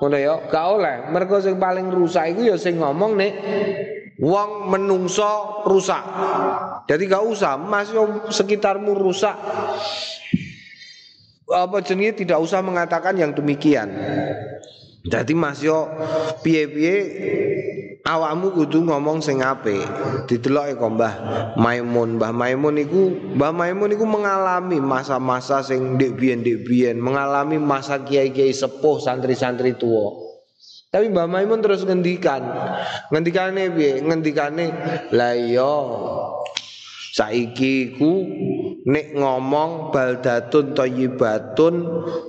Ngono 0.03 0.19
ya, 0.19 0.35
gak 0.51 0.67
oleh. 0.67 0.97
Mergo 1.15 1.39
sing 1.39 1.63
paling 1.63 1.95
rusak 1.95 2.35
iku 2.35 2.43
ya 2.43 2.59
sing 2.59 2.83
ngomong 2.83 3.15
nek 3.15 3.33
wong 4.19 4.67
menungso 4.67 5.63
rusak. 5.63 6.03
Jadi 6.91 7.07
gak 7.07 7.23
usah, 7.23 7.55
Mas 7.55 7.87
yo 7.95 8.27
sekitarmu 8.27 8.99
rusak. 8.99 9.39
Apa 11.47 11.87
jenenge 11.87 12.27
tidak 12.27 12.43
usah 12.43 12.59
mengatakan 12.59 13.15
yang 13.15 13.31
demikian. 13.31 13.95
Jadi 15.07 15.31
Mas 15.31 15.63
yo 15.63 15.87
piye-piye 16.43 16.97
awakmu 18.03 18.51
kudu 18.51 18.83
ngomong 18.83 19.23
sing 19.23 19.45
apik. 19.47 19.79
Dideloke 20.27 20.75
kok 20.75 20.91
Mbah 20.99 21.15
Maimun. 21.55 22.19
Mbah 22.19 22.33
Maimun 22.35 22.83
iku 22.83 23.15
Mbah 23.39 23.53
Maimun 23.55 23.95
iku 23.95 24.03
mengalami 24.09 24.83
masa-masa 24.83 25.63
sing 25.63 25.95
ndek 25.95 26.19
biyen-ndek 26.19 26.67
biyen, 26.67 26.99
mengalami 26.99 27.63
masa 27.63 28.03
kiai-kiai 28.03 28.51
sepuh, 28.51 28.99
santri-santri 28.99 29.79
tua. 29.79 30.11
Tapi 30.89 31.13
Mbah 31.13 31.29
Maimun 31.31 31.61
terus 31.63 31.85
ngendikan. 31.87 32.43
Ngendikane 33.15 33.71
piye? 33.77 34.03
Ngendikane 34.03 34.67
la 35.15 35.37
iya 35.37 35.75
saiki 37.19 37.99
ku 37.99 38.23
nek 38.87 39.19
ngomong 39.19 39.91
baldatun 39.91 40.71
thayyibatun 40.79 41.75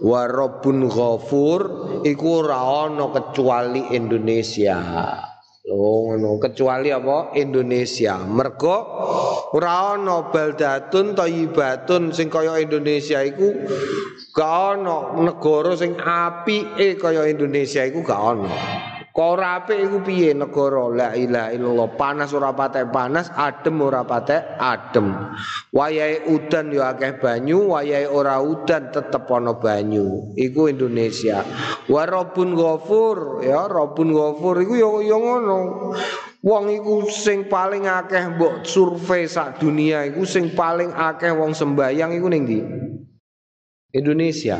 wa 0.01 0.25
rabbun 0.25 0.89
ghafur 0.89 1.61
iku 2.01 2.41
ora 2.41 2.89
ana 2.89 3.13
kecuali 3.13 3.93
Indonesia. 3.93 4.81
Loh 5.69 6.09
ngono 6.09 6.41
kecuali 6.41 6.89
apa 6.89 7.37
Indonesia. 7.37 8.17
Mergo 8.25 8.77
ora 9.53 9.93
ana 9.93 10.33
baldatun 10.33 11.13
thayyibatun 11.13 12.09
sing 12.09 12.33
kaya 12.33 12.57
Indonesia 12.57 13.21
iku 13.21 13.53
gak 14.33 14.53
ana 14.73 15.21
negara 15.21 15.77
sing 15.77 15.93
apike 16.01 16.97
kaya 16.97 17.29
Indonesia 17.29 17.85
iku 17.85 18.01
gak 18.01 18.17
ana. 18.17 18.49
Kok 19.09 19.41
apik 19.41 19.89
iku 19.89 19.97
piye? 20.05 20.37
Negara 20.37 20.85
la 20.93 21.09
ilaha 21.17 21.49
illallah. 21.49 21.89
Panas 21.97 22.29
ora 22.31 22.53
patek 22.53 22.93
panas 22.93 23.33
adem 23.33 23.81
ora 23.81 24.05
patek 24.05 24.55
adem. 24.61 25.33
Wayahe 25.73 26.29
udan 26.29 26.69
ya 26.69 26.93
akeh 26.93 27.17
banyu 27.17 27.73
wayahe 27.73 28.05
ora 28.05 28.37
udan 28.37 28.93
tetep 28.93 29.25
ana 29.33 29.57
banyu. 29.57 30.37
Iku 30.37 30.69
Indonesia. 30.69 31.41
Wa 31.89 32.05
rabbun 32.05 32.53
ghafur 32.53 33.41
ya 33.41 33.65
rabbun 33.65 34.13
ghafur 34.13 34.61
iku 34.61 34.73
ya 34.77 34.89
ya 35.09 35.17
ngono. 35.17 35.59
Wong 36.39 36.71
iku 36.71 37.09
sing 37.11 37.51
paling 37.51 37.89
akeh 37.89 38.37
mbok 38.37 38.63
survei 38.63 39.27
sak 39.27 39.59
dunia 39.59 40.07
iku 40.07 40.23
sing 40.23 40.55
paling 40.55 40.93
akeh 40.95 41.35
wong 41.35 41.51
sembayang 41.51 42.15
iku 42.15 42.27
ning 42.31 42.47
ndi? 42.47 42.59
Indonesia 43.89 44.55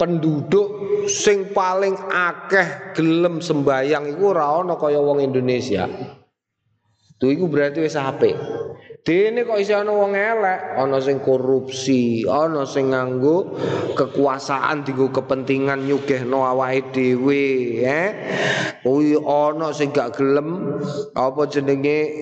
penduduk 0.00 0.68
sing 1.12 1.52
paling 1.52 1.92
akeh 2.08 2.96
gelem 2.96 3.44
sembayang 3.44 4.08
iku 4.16 4.32
ora 4.32 4.64
ana 4.64 4.80
kaya 4.80 4.96
wong 4.96 5.20
Indonesia. 5.20 5.84
Tuh 7.20 7.28
iku 7.28 7.52
berarti 7.52 7.84
wis 7.84 8.00
apik. 8.00 8.32
Dene 9.00 9.48
kok 9.48 9.56
isih 9.56 9.80
ana 9.80 9.96
wong 9.96 10.12
elek, 10.12 10.76
ana 10.76 11.00
sing 11.00 11.24
korupsi, 11.24 12.28
ana 12.28 12.68
sing 12.68 12.92
nganggo 12.92 13.56
kekuasaan 13.96 14.84
dienggo 14.84 15.08
kepentingan 15.08 15.88
nyugihno 15.88 16.44
awake 16.44 16.92
dhewe, 16.92 17.80
eh. 17.80 18.10
Kuwi 18.84 19.16
ana 19.16 19.72
sing 19.72 19.96
gak 19.96 20.20
gelem 20.20 20.76
apa 21.16 21.42
jenenge 21.48 22.12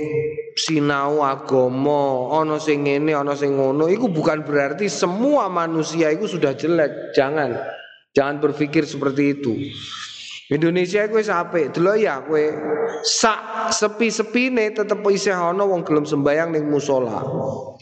sinau 0.54 1.18
agama, 1.26 2.30
ana 2.38 2.62
sing 2.62 2.86
ngene, 2.86 3.10
ana 3.10 3.34
sing 3.34 3.58
ngono. 3.58 3.90
Iku 3.90 4.06
bukan 4.14 4.46
berarti 4.46 4.86
semua 4.86 5.50
manusia 5.50 6.14
itu 6.14 6.30
sudah 6.30 6.54
jelek. 6.54 7.10
Jangan. 7.10 7.58
Jangan 8.14 8.38
berpikir 8.38 8.86
seperti 8.86 9.34
itu. 9.34 9.54
Indonesia 10.48 11.04
kowe 11.12 11.20
apik, 11.20 11.76
delok 11.76 11.96
ya 12.00 12.24
kowe 12.24 12.40
sak 13.04 13.68
sepi-sepine 13.68 14.72
tetep 14.72 14.96
isih 15.04 15.36
ana 15.36 15.60
wong 15.60 15.84
gelem 15.84 16.08
sembayang 16.08 16.56
ning 16.56 16.72
musala. 16.72 17.20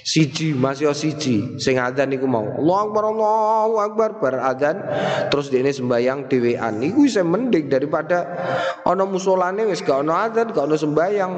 Siji, 0.02 0.50
masih 0.50 0.90
siji 0.90 1.62
sing 1.62 1.78
adzan 1.78 2.10
niku 2.10 2.26
mau. 2.26 2.42
Allahu 2.42 2.90
Akbar, 2.90 3.02
Allahu 3.06 3.74
Akbar 3.78 4.10
bar 4.18 4.34
adzan 4.50 4.82
terus 5.30 5.46
dene 5.46 5.70
sembayang 5.70 6.26
dhewean. 6.26 6.82
Iku 6.82 7.06
isih 7.06 7.22
mending 7.22 7.70
daripada 7.70 8.34
ana 8.82 9.06
musolane 9.06 9.62
wis 9.66 9.86
gak 9.86 10.02
ana 10.02 10.26
adzan, 10.26 10.50
gak 10.50 10.66
ana 10.66 10.74
sembayang. 10.74 11.32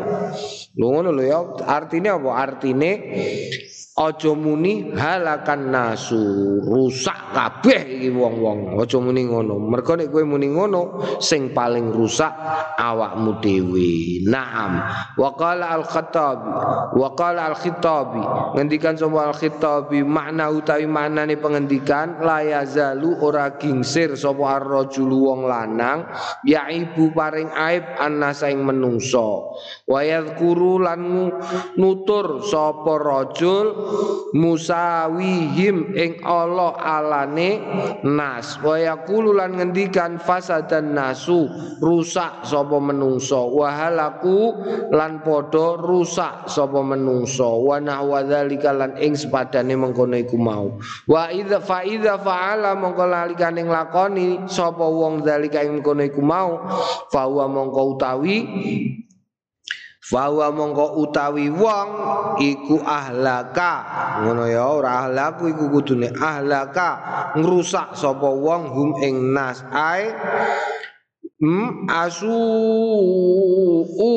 Lho 0.80 0.86
ngono 0.88 1.12
lho 1.12 1.24
ya. 1.28 1.40
Artine 1.68 2.08
apa? 2.08 2.30
Artine 2.40 2.92
Aja 3.98 4.30
muni 4.30 4.94
halakan 4.94 5.74
nasu, 5.74 6.22
rusak 6.62 7.34
kabeh 7.34 7.98
iki 7.98 8.14
wong-wong. 8.14 8.78
Aja 8.78 9.02
muni 9.02 9.26
ngono. 9.26 9.58
Mergo 9.58 9.98
nek 9.98 10.06
kowe 10.14 10.22
muni 10.22 10.54
ngono, 10.54 11.17
sing 11.20 11.54
paling 11.54 11.90
rusak 11.94 12.30
awakmu 12.78 13.38
dhewe. 13.42 14.22
Naam. 14.26 14.82
Wa 15.18 15.34
qala 15.34 15.74
al-Khattabi, 15.78 16.50
wa 16.94 17.08
qala 17.14 17.50
al-Khittabi, 17.54 18.22
ngendikan 18.58 18.94
sapa 18.94 19.30
al-Khittabi 19.34 20.02
makna 20.06 20.50
utawi 20.52 20.86
maknane 20.86 21.38
pengendikan 21.38 22.22
la 22.22 22.42
yazalu 22.42 23.18
ora 23.22 23.54
gingsir 23.58 24.14
sapa 24.14 24.62
ar-rajul 24.62 25.10
wong 25.10 25.46
lanang 25.46 26.06
ya 26.46 26.70
ibu 26.70 27.10
paring 27.12 27.50
aib 27.54 27.84
annasa 27.98 28.50
ing 28.50 28.62
menungso. 28.62 29.58
Wa 29.88 30.04
yadhkuru 30.04 30.84
lan 30.84 31.32
nutur 31.76 32.44
sapa 32.46 33.00
rajul 33.00 33.66
musawihim 34.36 35.94
ing 35.96 36.20
Allah 36.22 36.76
alane 36.78 37.50
nas 38.04 38.60
wa 38.60 38.76
yaqulu 38.76 39.34
lan 39.34 39.56
ngendikan 39.58 40.20
fasadan 40.20 40.94
nasu 41.08 41.48
rusak 41.80 42.44
sapa 42.44 42.76
menungso 42.76 43.48
wahalaku 43.56 44.60
lan 44.92 45.24
padha 45.24 45.80
rusak 45.80 46.44
sapa 46.44 46.84
menungso 46.84 47.64
wa 47.64 47.80
nahwa 47.80 48.20
dzalika 48.28 48.76
lan 48.76 48.92
ing 49.00 49.16
sepadane 49.16 49.72
mengkono 49.72 50.20
iku 50.20 50.36
mau. 50.36 50.76
Wa 51.08 51.32
idza 51.32 51.64
fa 51.64 51.80
idza 51.80 52.20
fa'ala 52.20 52.76
mongko 52.76 53.04
lalikane 53.08 53.64
nglakoni 53.64 54.44
sapa 54.52 54.84
wong 54.84 55.24
dzalika 55.24 55.64
ing 55.64 55.80
mengkono 55.80 56.04
iku 56.04 56.20
mau. 56.20 56.60
Fa 57.08 57.24
mongko 57.28 57.96
utawi 57.96 58.36
Fawa 60.08 60.48
mongko 60.48 61.04
utawi 61.04 61.52
wong 61.52 61.88
iku 62.40 62.80
ahlaka. 62.80 63.72
Ngono 64.24 64.48
ya 64.48 64.64
ora 64.64 65.04
ahlaku 65.04 65.52
iku 65.52 65.68
kudune 65.68 66.08
ahlaka. 66.16 66.90
Ngrusak 67.36 67.92
sapa 67.92 68.24
wong 68.32 68.72
hum 68.72 68.90
ing 69.04 69.36
nas 69.36 69.60
ai 69.68 70.08
Hmm, 71.40 71.86
asu 71.88 72.26
u 73.98 74.12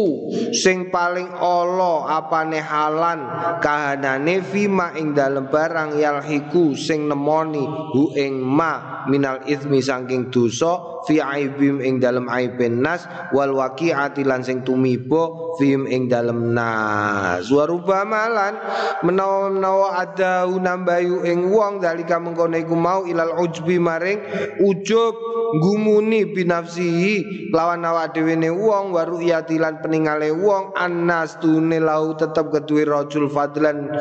sing 0.52 0.92
paling 0.92 1.32
ala 1.36 2.20
apane 2.20 2.60
halan 2.60 3.26
kahanane 3.64 4.44
fima 4.44 4.94
ing 5.00 5.16
dalem 5.16 5.48
barang 5.48 5.98
yalhiku 5.98 6.76
sing 6.76 7.08
nemoni 7.08 7.64
hu 7.96 8.12
ing 8.16 8.40
ma 8.40 9.04
minal 9.08 9.42
ismi 9.48 9.82
saking 9.82 10.30
dosa 10.30 11.04
fi 11.08 11.18
aibim 11.18 11.82
ing 11.82 11.98
dalem 11.98 12.30
aiben 12.30 12.84
nas 12.86 13.08
wal 13.34 13.58
waqi'ati 13.58 14.22
lan 14.22 14.46
sing 14.46 14.62
tumiba 14.62 15.56
fihim 15.58 15.90
ing 15.90 16.08
dalem 16.08 16.54
nas. 16.54 17.50
Wa 17.50 17.66
rubamalan 17.66 18.58
menawa-menawa 19.02 19.88
ada 20.02 20.46
nambayu 20.48 21.26
ing 21.26 21.50
wong 21.50 21.82
dalika 21.82 22.22
mengkono 22.22 22.58
iku 22.58 22.76
mau 22.78 23.04
ilal 23.10 23.36
ujbi 23.42 23.82
maring 23.82 24.20
ujub 24.62 25.14
gumuni 25.60 26.32
binafsihi 26.32 27.50
lawan 27.52 27.84
awak 27.84 28.16
dhewe 28.16 28.40
ne 28.40 28.48
wong 28.48 28.96
waru 28.96 29.20
lan 29.22 29.84
peningale 29.84 30.32
wong 30.42 30.74
annas 30.74 31.38
tune 31.38 31.78
lau 31.78 32.18
tetep 32.18 32.50
keduwe 32.50 32.84
rajul 32.90 33.30
fadlan 33.30 33.94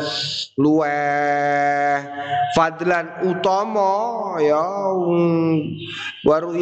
luweh. 0.56 2.00
Fadlan 2.56 3.22
utama 3.28 4.34
ya 4.42 4.64
waru 6.26 6.56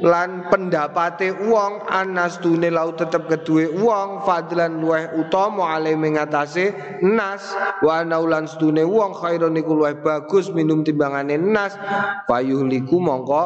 lan 0.00 0.48
pendapate 0.48 1.34
wong 1.50 1.84
annas 1.90 2.38
tune 2.40 2.70
lau 2.70 2.94
tetep 2.94 3.26
keduwe 3.28 3.74
wong 3.76 4.22
fadlan 4.22 4.78
luweh 4.80 5.10
utama 5.18 5.74
ale 5.74 5.98
mengatase 5.98 6.72
nas. 7.02 7.42
Wa 7.82 8.06
naulan 8.06 8.46
stune 8.46 8.86
wong 8.86 9.12
khairon 9.18 9.58
iku 9.58 9.74
luweh 9.74 9.98
bagus 9.98 10.54
minum 10.54 10.86
timbangane 10.86 11.36
nas. 11.36 11.74
Fayuhliku 12.30 13.02
mongko 13.02 13.42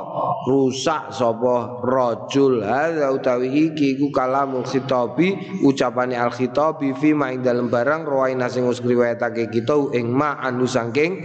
rusak 0.46 1.10
sapa 1.10 1.82
rajul. 1.82 2.62
Hadza 2.62 3.10
utawi 3.10 3.72
iki 3.72 3.96
iku 3.98 4.12
kalamul 4.12 4.62
khitabi 4.98 5.62
ucapane 5.62 6.18
al 6.18 6.30
khitabi 6.34 6.94
fi 6.98 7.14
ma 7.14 7.30
ing 7.30 7.42
dalem 7.42 7.70
barang 7.70 8.02
rawaina 8.02 8.50
sing 8.50 8.66
wis 8.66 8.82
riwayatake 8.82 9.46
kita 9.50 9.94
ing 9.94 10.10
ma 10.10 10.34
anu 10.42 10.66
saking 10.66 11.22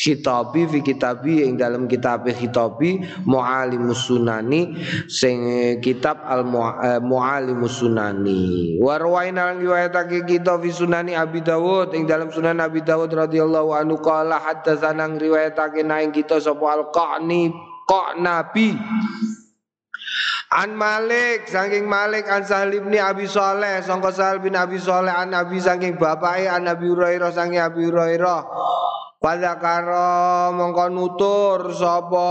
khitabi 0.00 0.64
fi 0.70 0.78
kitabi 0.80 1.44
ing 1.44 1.60
dalem 1.60 1.84
kitab 1.84 2.24
khitabi 2.24 3.04
muallimus 3.28 4.08
sunani 4.08 4.72
sing 5.10 5.44
kitab 5.84 6.24
al 6.24 6.46
eh, 6.80 7.00
muallimus 7.02 7.84
sunani. 7.84 8.76
Wa 8.80 8.96
rawaina 8.96 9.56
riwayatake 9.56 10.24
kita 10.24 10.56
fi 10.60 10.70
sunani 10.72 11.12
Abi 11.16 11.44
Dawud 11.44 11.92
ing 11.92 12.08
dalam 12.08 12.32
sunan 12.32 12.60
Abi 12.62 12.80
Dawud 12.80 13.12
radhiyallahu 13.12 13.76
anhu 13.76 14.00
qala 14.00 14.40
haddatsana 14.40 15.10
riwayatake 15.10 15.84
naing 15.84 16.14
kita 16.14 16.40
sapa 16.40 16.80
al-qani 16.80 17.52
kok 17.84 18.22
nabi 18.22 18.78
An 20.50 20.74
Malik 20.74 21.46
saking 21.46 21.86
Malik 21.88 22.26
an 22.26 22.42
Sahal 22.42 22.74
bin 22.74 22.98
Abi 22.98 23.30
Saleh 23.30 23.86
sangka 23.86 24.10
Sahal 24.10 24.42
bin 24.42 24.58
Abi 24.58 24.82
Saleh 24.82 25.14
an 25.14 25.30
Nabi 25.30 25.62
saking 25.62 25.94
bapake 25.94 26.50
an 26.50 26.66
Nabi 26.66 26.90
Hurairah 26.90 27.30
saking 27.30 27.62
Abi 27.62 27.86
Hurairah 27.86 28.42
pada 29.20 29.60
karo 29.60 30.48
mongko 30.56 30.88
nutur 30.88 31.76
sapa 31.76 32.24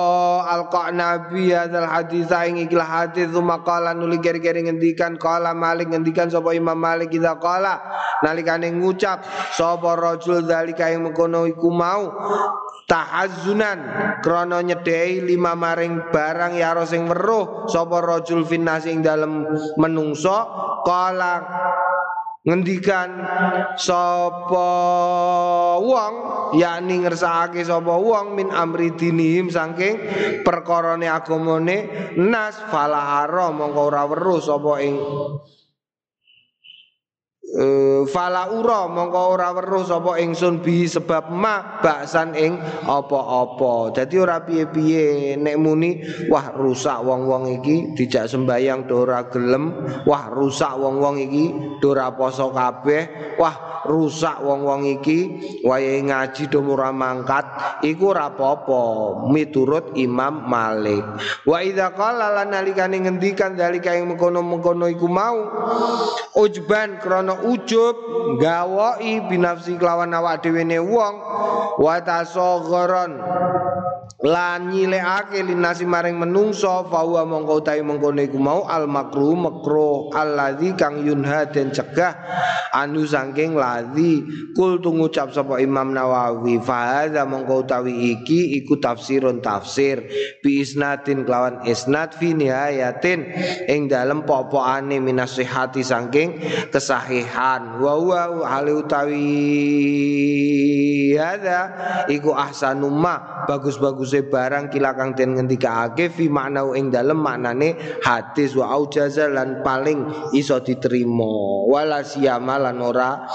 alqa 0.49 0.89
nabi 0.89 1.54
hadzal 1.54 1.86
hadis 1.86 2.34
ing 2.49 2.65
ikilah 2.65 3.06
hadis 3.06 3.30
maqala 3.30 3.93
nuli 3.93 4.17
keri-keri 4.17 4.65
ngendikan 4.65 5.13
kala 5.21 5.54
Malik 5.54 5.93
ngendikan 5.93 6.34
sapa 6.34 6.49
Imam 6.58 6.73
Malik 6.73 7.13
kita 7.13 7.38
kala 7.38 7.78
nalikane 8.25 8.73
ngucap 8.73 9.21
sapa 9.54 10.02
rajul 10.02 10.41
zalika 10.41 10.89
ing 10.89 11.06
mengkono 11.06 11.45
iku 11.45 11.69
mau 11.69 12.10
tahazzunan 12.89 13.78
krana 14.25 14.65
nyedhei 14.65 15.21
lima 15.21 15.54
maring 15.54 16.10
barang 16.10 16.58
ya 16.58 16.73
sing 16.89 17.06
weruh 17.06 17.69
sapa 17.69 18.02
rajul 18.02 18.41
finnas 18.49 18.89
ing 18.89 19.06
dalem 19.06 19.45
menungso 19.78 20.41
kala 20.82 21.45
ngendikan 22.39 23.19
sapa 23.75 24.71
wong 25.84 26.13
yakni 26.56 27.04
ngersakake 27.04 27.67
sapa 27.67 27.99
wong 27.99 28.39
min 28.39 28.47
amri 28.47 28.95
dinihim 28.95 29.52
saking 29.52 29.99
perkarane 30.47 31.04
agamane 31.12 31.78
nas 32.15 32.56
fala 32.71 33.28
mongko 33.52 33.82
ora 33.91 34.08
weruh 34.08 34.39
sapa 34.39 34.80
ing 34.80 34.95
Uh, 37.49 38.05
fala 38.05 38.53
ura 38.53 38.85
mongko 38.85 39.33
ora 39.33 39.49
weruh 39.57 39.81
sapa 39.81 40.21
ingsun 40.21 40.62
bi 40.62 40.85
sebab 40.85 41.33
ma 41.33 41.81
baksan 41.81 42.38
ing 42.38 42.62
apa-apa. 42.85 43.89
Dadi 43.89 44.21
ora 44.21 44.45
piye-piye 44.45 45.33
nek 45.33 45.57
muni 45.57 45.97
wah 46.29 46.53
rusak 46.53 47.01
wong-wong 47.01 47.57
iki 47.57 47.97
dijak 47.97 48.29
sembayang 48.29 48.85
do 48.85 49.01
ora 49.01 49.25
gelem, 49.33 49.73
wah 50.05 50.29
rusak 50.29 50.77
wong-wong 50.77 51.17
iki 51.25 51.45
do 51.81 51.97
ora 51.97 52.13
poso 52.13 52.53
kabeh, 52.53 53.33
wah 53.41 53.81
rusak 53.89 54.45
wong-wong 54.45 54.85
iki 55.01 55.41
wayahe 55.65 56.05
ngaji 56.05 56.53
do 56.53 56.62
ora 56.62 56.93
mangkat, 56.93 57.49
iku 57.81 58.13
ora 58.13 58.29
apa-apa 58.29 58.81
miturut 59.25 59.97
Imam 59.97 60.45
Malik. 60.45 61.01
Wa 61.49 61.65
idza 61.65 61.97
qala 61.97 62.29
lan 62.29 62.53
nalikane 62.53 63.01
ngendikan 63.09 63.57
dalika 63.57 63.89
ing 63.97 64.05
mengkono-mengkono 64.05 64.85
iku 64.85 65.09
mau 65.09 65.49
ujban 66.38 67.01
krana 67.01 67.38
ujub 67.45 67.95
gawai 68.41 69.30
binafsi 69.30 69.75
kelawan 69.80 70.12
awak 70.15 70.43
dhewe 70.43 70.63
ne 70.65 70.80
wong 70.80 71.15
wa 71.80 71.95
tasagharan 72.04 73.19
lan 74.19 74.67
nyilekake 74.67 75.39
linasi 75.47 75.88
maring 75.88 76.19
menungso 76.19 76.91
fawa 76.91 77.23
mongko 77.23 77.63
utawi 77.63 77.80
mengkono 77.80 78.19
iku 78.19 78.36
mau 78.36 78.67
al 78.67 78.84
makruh 78.84 79.32
makruh 79.32 80.12
alladzi 80.12 80.75
kang 80.75 80.99
yunha 80.99 81.47
den 81.47 81.71
cegah 81.71 82.19
anu 82.75 83.08
saking 83.08 83.56
ladzi 83.56 84.28
kul 84.60 84.84
ngucap 84.84 85.32
sapa 85.32 85.63
Imam 85.63 85.95
Nawawi 85.95 86.60
fa 86.60 87.08
hadza 87.08 87.23
mongko 87.23 87.63
utawi 87.63 88.19
iki 88.19 88.60
iku 88.60 88.75
tafsirun 88.84 89.39
tafsir 89.39 90.04
bi 90.43 90.67
isnatin 90.67 91.23
kelawan 91.23 91.63
isnad 91.63 92.12
fi 92.12 92.36
nihayatin 92.36 93.23
ing 93.71 93.88
dalem 93.88 94.28
pokokane 94.28 94.99
minasihati 94.99 95.80
saking 95.80 96.43
kesahihan 96.75 97.28
wa 97.79 97.93
huwa 97.93 98.47
hale 98.47 98.71
utawi 98.73 99.29
hadza 101.17 101.71
iku 102.07 102.33
ahsanumma 102.33 103.45
bagus-bagus 103.45 104.13
baguse 104.13 104.21
barang 104.29 104.69
kilakang 104.69 105.13
den 105.17 105.37
ngendikake 105.37 106.09
fi 106.09 106.29
makna 106.29 106.65
ing 106.77 106.89
dalem 106.93 107.17
maknane 107.21 107.77
hadis 108.05 108.53
wa 108.57 108.69
aujaza 108.73 109.29
lan 109.29 109.61
paling 109.65 110.31
iso 110.33 110.61
diterima. 110.61 111.65
Wala 111.69 112.05
siyama 112.05 112.57
lan 112.61 112.77
ora 112.81 113.25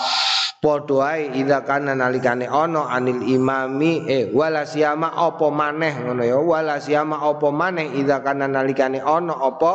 padha 0.65 1.13
ae 1.13 1.29
idza 1.37 1.61
kana 1.61 1.93
nalikane 1.93 2.49
ana 2.49 2.89
anil 2.89 3.21
imami 3.21 4.09
eh 4.09 4.33
wala 4.33 4.65
siyama 4.65 5.13
apa 5.13 5.53
maneh 5.53 5.93
ngono 6.01 6.25
ya 6.25 6.41
wala 6.41 6.81
siyama 6.81 7.21
apa 7.21 7.53
maneh 7.53 7.93
idza 8.01 8.25
kana 8.25 8.49
nalikane 8.49 9.05
ana 9.05 9.37
apa 9.37 9.73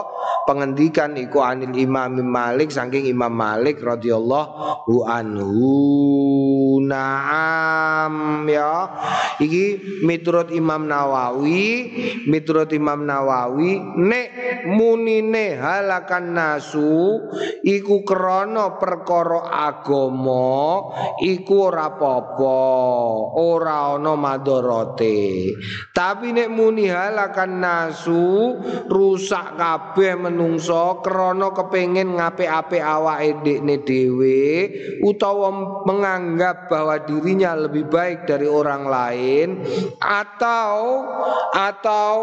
pengendikan 0.49 1.13
iku 1.13 1.45
anil 1.45 1.77
imami 1.77 2.25
Malik 2.25 2.73
saking 2.73 3.05
Imam 3.05 3.29
Malik 3.29 3.85
radhiyallahu 3.85 5.05
anhu 5.05 5.53
Naam 6.89 8.43
ya. 8.49 8.89
Iki 9.37 9.65
miturut 10.03 10.49
Imam 10.49 10.89
Nawawi, 10.89 11.93
miturut 12.25 12.73
Imam 12.73 13.05
Nawawi 13.05 13.77
nek 13.95 14.27
munine 14.65 15.53
halakan 15.55 16.33
nasu 16.33 17.29
iku 17.61 18.01
krana 18.01 18.81
perkara 18.81 19.53
agama 19.69 20.81
iku 21.21 21.69
ora 21.69 21.93
apa-apa, 21.93 22.61
ora 23.37 23.95
ana 23.95 24.13
madharate. 24.17 25.53
Tapi 25.93 26.33
nek 26.33 26.49
muni 26.49 26.89
halakan 26.89 27.61
nasu 27.61 28.57
rusak 28.89 29.55
kabeh 29.55 30.17
menungso 30.17 30.99
krana 31.05 31.53
kepengin 31.53 32.17
ngapik-apik 32.17 32.81
awake 32.81 33.39
dekne 33.45 33.75
dhewe 33.85 34.43
utawa 35.05 35.83
menganggap 35.85 36.71
bahwa 36.79 36.95
dirinya 37.03 37.59
lebih 37.59 37.91
baik 37.91 38.23
dari 38.23 38.47
orang 38.47 38.87
lain 38.87 39.47
atau 39.99 41.03
atau 41.51 42.13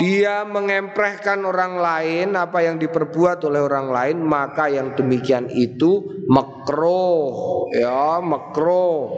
dia 0.00 0.48
mengemprehkan 0.48 1.44
orang 1.44 1.76
lain 1.76 2.32
apa 2.32 2.64
yang 2.64 2.80
diperbuat 2.80 3.44
oleh 3.44 3.60
orang 3.60 3.92
lain 3.92 4.16
maka 4.24 4.72
yang 4.72 4.96
demikian 4.96 5.52
itu 5.52 6.24
makro 6.24 7.68
ya 7.76 8.24
makro 8.24 9.12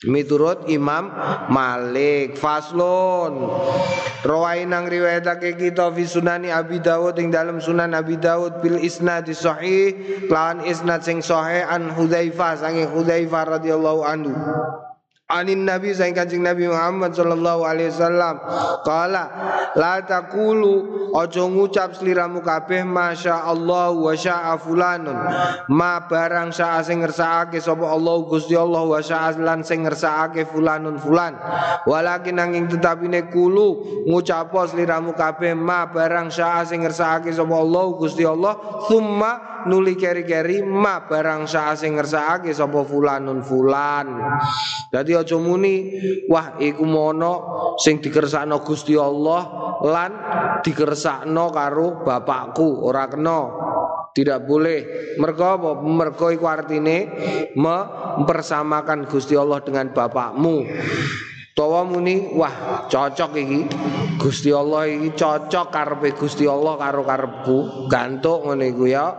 Miturut 0.00 0.64
Imam 0.72 1.12
Malik 1.52 2.32
Faslun. 2.40 3.52
Rawainang 4.24 4.88
riwayatake 4.88 5.60
kita 5.60 5.92
fi 5.92 6.08
sunani 6.08 6.48
Abi 6.48 6.80
Dawud 6.80 7.20
ing 7.20 7.28
dalam 7.28 7.60
sunan 7.60 7.92
Abi 7.92 8.16
Dawud 8.16 8.64
bil 8.64 8.80
isnad 8.80 9.28
sahih 9.28 10.24
lawan 10.32 10.64
isnad 10.64 11.04
sing 11.04 11.20
sahih 11.20 11.68
an 11.68 11.92
Hudzaifah 11.92 12.64
sange 12.64 12.88
Hudzaifah 12.88 13.60
radhiyallahu 13.60 14.00
anhu 14.00 14.32
Anin 15.30 15.62
Nabi 15.62 15.94
saing 15.94 16.10
Kanjeng 16.10 16.42
Nabi 16.42 16.66
Muhammad 16.66 17.14
sallallahu 17.14 17.62
alaihi 17.62 17.94
wasallam. 17.94 18.42
Qala 18.82 19.24
la 19.78 20.02
taqulu 20.02 21.08
aja 21.14 21.46
ngucap 21.46 21.94
sliramu 21.94 22.42
kabeh 22.42 22.82
masya 22.82 23.46
Allah 23.46 23.94
wa 23.94 24.10
syaa 24.10 24.58
fulanun. 24.58 25.14
Ma 25.70 26.02
barang 26.02 26.50
syaa 26.50 26.82
sing 26.82 26.98
ngersakake 27.06 27.62
sapa 27.62 27.86
Allah 27.86 28.26
Gusti 28.26 28.58
Allah 28.58 28.82
wa 28.82 28.98
syaa 28.98 29.38
lan 29.38 29.62
sing 29.62 29.86
ngersakake 29.86 30.50
fulanun 30.50 30.98
fulan. 30.98 31.38
Walakin 31.86 32.34
nanging 32.42 32.66
tetapine 32.66 33.30
kulu 33.30 34.02
ngucap 34.10 34.50
sliramu 34.66 35.14
kabeh 35.14 35.54
ma 35.54 35.86
barang 35.86 36.34
syaa 36.34 36.66
sing 36.66 36.82
ngersakake 36.82 37.30
sapa 37.30 37.54
Allah 37.54 37.86
Gusti 37.94 38.26
Allah 38.26 38.58
summa 38.90 39.62
nuli 39.70 39.94
keri-keri 39.94 40.66
ma 40.66 41.06
barang 41.06 41.46
syaa 41.46 41.78
sing 41.78 41.94
ngersakake 41.94 42.50
sapa 42.50 42.82
fulanun 42.82 43.46
fulan. 43.46 44.10
Dadi 44.90 45.19
aja 45.20 45.36
muni 45.36 45.92
wah 46.26 46.56
iku 46.56 46.84
mono 46.88 47.32
sing 47.76 48.00
dikersakno 48.00 48.64
Gusti 48.64 48.96
Allah 48.96 49.76
lan 49.84 50.10
dikersakno 50.64 51.44
karo 51.52 52.02
bapakku 52.04 52.84
ora 52.84 53.06
kena. 53.08 53.40
Tidak 54.10 54.42
boleh. 54.42 54.80
Apa? 55.22 55.86
Mergo 55.86 56.34
iku 56.34 56.50
artine 56.50 57.06
mempersamakan 57.54 59.06
Gusti 59.06 59.38
Allah 59.38 59.62
dengan 59.62 59.94
bapakmu 59.94 60.56
Tawa 61.60 61.84
muni 61.84 62.32
wah 62.32 62.88
cocok 62.88 63.36
iki. 63.36 63.60
Gusti 64.16 64.48
Allah 64.48 64.88
iki 64.88 65.12
cocok 65.12 65.68
karepe 65.68 66.16
Gusti 66.16 66.48
Allah 66.48 66.80
karo 66.80 67.04
karepku. 67.04 67.84
Gantuk 67.84 68.48
ngene 68.48 68.72
iku 68.72 68.88
ya. 68.88 69.12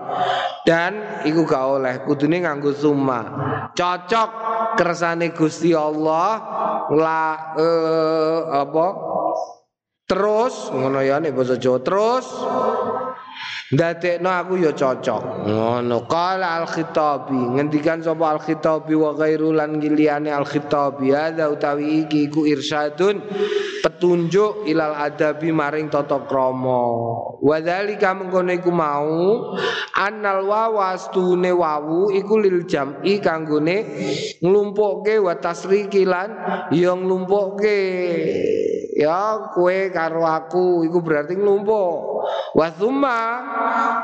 Dan 0.65 1.21
iku 1.21 1.45
gak 1.45 1.65
oleh 1.77 2.01
kudune 2.01 2.41
nganggo 2.41 2.73
summa. 2.73 3.21
Cocok 3.77 4.29
kersane 4.73 5.29
Gusti 5.37 5.69
Allah 5.77 6.41
la 6.89 7.53
eh, 7.61 8.39
apa? 8.65 8.87
Terus 10.09 10.73
ngono 10.73 10.97
ya 11.05 11.21
nek 11.21 11.37
basa 11.37 11.61
Jawa 11.61 11.77
terus 11.85 12.25
Ndadekno 13.71 14.27
aku 14.27 14.59
ya 14.59 14.75
cocok. 14.75 15.47
Ngono. 15.47 16.03
Qala 16.03 16.59
al-Khitabi, 16.59 17.55
ngendikan 17.55 18.03
sapa 18.03 18.35
al-Khitabi 18.35 18.91
wa 18.99 19.15
ghairu 19.15 19.55
giliane 19.79 20.27
al-Khitabi, 20.27 21.15
ada 21.15 21.47
utawi 21.47 22.03
iki 22.03 22.27
iku 22.27 22.43
irsyadun 22.43 23.23
petunjuk 23.79 24.67
ilal 24.67 24.91
adabi 24.91 25.55
maring 25.55 25.87
tata 25.87 26.19
krama. 26.27 26.83
Wa 27.39 27.57
dzalika 27.63 28.11
mengkono 28.11 28.51
iku 28.51 28.75
mau 28.75 29.55
annal 29.95 30.43
wawastune 30.51 31.55
wawu 31.55 32.11
iku 32.11 32.43
lil 32.43 32.67
jam'i 32.67 33.23
kanggone 33.23 33.77
nglumpukke 34.43 35.15
wa 35.15 35.39
tasriki 35.39 36.03
lan 36.03 36.35
ya 36.75 36.91
nglumpukke. 36.91 37.79
Ya 38.99 39.49
kue 39.55 39.87
karo 39.95 40.27
aku 40.27 40.83
iku 40.83 40.99
berarti 40.99 41.39
nglumpuk. 41.39 42.10
Wa 42.51 42.67
tsumma 42.71 43.17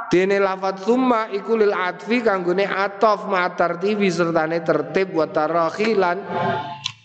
dene 0.07 0.39
lafat 0.39 0.83
tsumma 0.87 1.27
iku 1.35 1.59
lil 1.59 1.75
atfi 1.75 2.23
kanggone 2.23 2.63
atof 2.63 3.27
ma 3.27 3.43
tartibi 3.51 4.07
sertane 4.07 4.63
tertib 4.63 5.11
wa 5.11 5.27
tarakhilan 5.27 6.17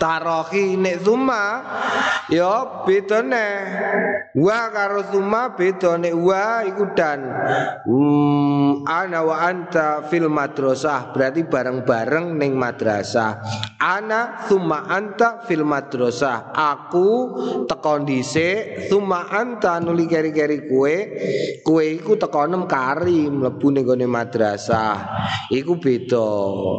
tarohi 0.02 0.74
nek 0.74 0.98
summa 1.06 1.62
ya 2.26 2.82
beda 2.82 3.22
neh 3.22 3.54
wa 4.34 4.60
karo 4.74 5.06
summa 5.14 5.54
beda 5.54 5.94
nek 5.94 6.14
wa 6.18 6.66
iku 6.66 6.90
dan 6.98 7.22
hmm, 7.86 8.82
ana 8.86 9.22
wa 9.22 9.36
anta 9.46 10.06
fil 10.06 10.26
madrasah. 10.26 11.14
Berarti 11.14 11.46
bareng-bareng 11.46 12.34
ning 12.38 12.58
madrasah. 12.58 13.42
Ana 13.78 14.46
summa 14.46 14.86
anta 14.90 15.42
fil 15.46 15.66
madrasah. 15.66 16.54
Aku 16.54 17.08
tekon 17.66 18.06
dhisik 18.06 18.88
summa 18.90 19.30
anta 19.30 19.78
nuli 19.82 20.06
keri-keri 20.06 20.66
kue. 20.66 20.96
Kue 21.62 21.84
iku 21.98 22.18
tekonem 22.18 22.66
kari 22.66 23.30
mlebu 23.30 23.66
ning 23.70 23.84
gone 23.86 24.06
madrasah. 24.06 24.96
Iku 25.50 25.78
beda 25.78 26.30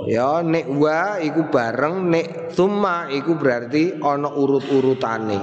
ya 0.10 0.42
nek 0.44 0.66
wa 0.72 1.20
iku 1.20 1.48
bareng 1.48 2.10
nek 2.10 2.28
summa 2.56 3.12
iku 3.13 3.38
berarti 3.38 4.02
ana 4.02 4.28
urut-urutane 4.34 5.39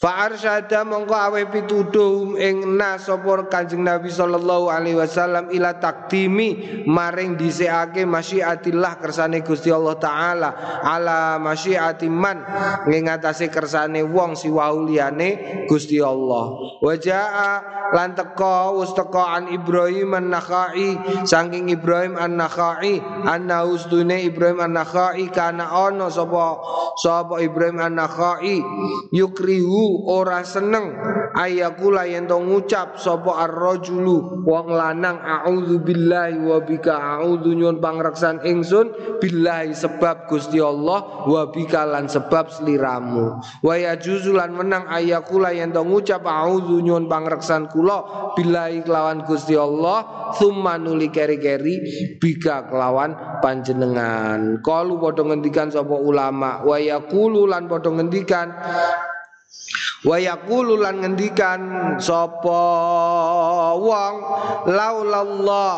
Fa 0.00 0.24
arsyada 0.24 0.80
mongko 0.80 1.12
awe 1.12 1.42
pituduh 1.52 2.32
ing 2.40 2.80
nas 2.80 3.04
Kanjeng 3.52 3.84
Nabi 3.84 4.08
sallallahu 4.08 4.72
alaihi 4.72 4.96
wasallam 4.96 5.52
ila 5.52 5.76
takdimi 5.76 6.80
maring 6.88 7.36
dhisikake 7.36 8.08
masyiatillah 8.08 8.96
kersane 8.96 9.44
Gusti 9.44 9.68
Allah 9.68 10.00
taala 10.00 10.50
ala 10.80 11.36
masyiati 11.36 12.08
man 12.08 12.40
ngatasi 12.88 13.52
kersane 13.52 14.00
wong 14.00 14.40
siwau 14.40 14.88
liyane 14.88 15.68
Gusti 15.68 16.00
Allah. 16.00 16.48
Wa 16.80 16.96
jaa 16.96 17.60
lan 17.92 18.16
teka 18.16 18.72
an 19.36 19.52
Ibrahim 19.52 20.16
an-Nakhai 20.16 20.96
saking 21.28 21.68
Ibrahim 21.76 22.16
an-Nakhai 22.16 23.04
anna 23.28 23.68
ustune 23.68 24.16
Ibrahim 24.24 24.64
an-Nakhai 24.64 25.28
kana 25.28 25.68
ono 25.76 26.08
sapa 26.08 26.56
sapa 26.96 27.42
Ibrahim 27.44 27.84
an-Nakhai 27.84 28.64
yukrihu 29.12 29.89
ora 30.06 30.42
seneng. 30.46 30.94
Ayakula 31.30 32.10
yen 32.10 32.26
to 32.26 32.42
ngucap 32.42 32.98
sapa 32.98 33.46
ar-rajulu 33.46 34.42
wong 34.42 34.74
lanang 34.74 35.22
a'udzu 35.22 35.78
billahi 35.78 36.42
wa 36.42 36.58
bika. 36.58 36.98
A'udzu 37.18 37.54
nyuwun 37.54 37.78
pangreksan 37.78 38.42
ingsun 38.42 38.90
billahi 39.22 39.70
sebab 39.70 40.26
Gusti 40.26 40.58
Allah 40.58 41.26
wa 41.30 41.42
bika 41.54 41.86
lan 41.86 42.10
sebab 42.10 42.50
sliramu 42.50 43.38
wa 43.62 43.74
yajuzu 43.78 44.34
lan 44.34 44.58
menang 44.58 44.90
ayakula 44.90 45.54
yen 45.54 45.70
to 45.70 45.86
ngucap 45.86 46.26
a'udzu 46.26 46.82
nyuwun 46.82 47.06
pangreksan 47.06 47.70
kula 47.70 48.34
billahi 48.34 48.82
kelawan 48.82 49.22
Gusti 49.22 49.54
Allah 49.54 50.32
summa 50.34 50.82
nuli 50.82 51.14
keri-keri 51.14 51.74
bika 52.18 52.66
kelawan 52.66 53.14
panjenengan. 53.38 54.58
Kalu 54.66 54.98
padha 54.98 55.22
ngendikan 55.24 55.70
sapa 55.70 55.94
ulama 55.94 56.66
wa 56.66 56.76
yaqulu 56.76 57.46
lan 57.46 57.70
padha 57.70 57.94
ngendikan 57.94 58.50
Wa 60.00 60.16
yaqulu 60.16 60.80
lan 60.80 61.04
ngendikan 61.04 61.60
sapa 62.00 62.64
wong 63.76 64.16
laulallah 64.64 65.76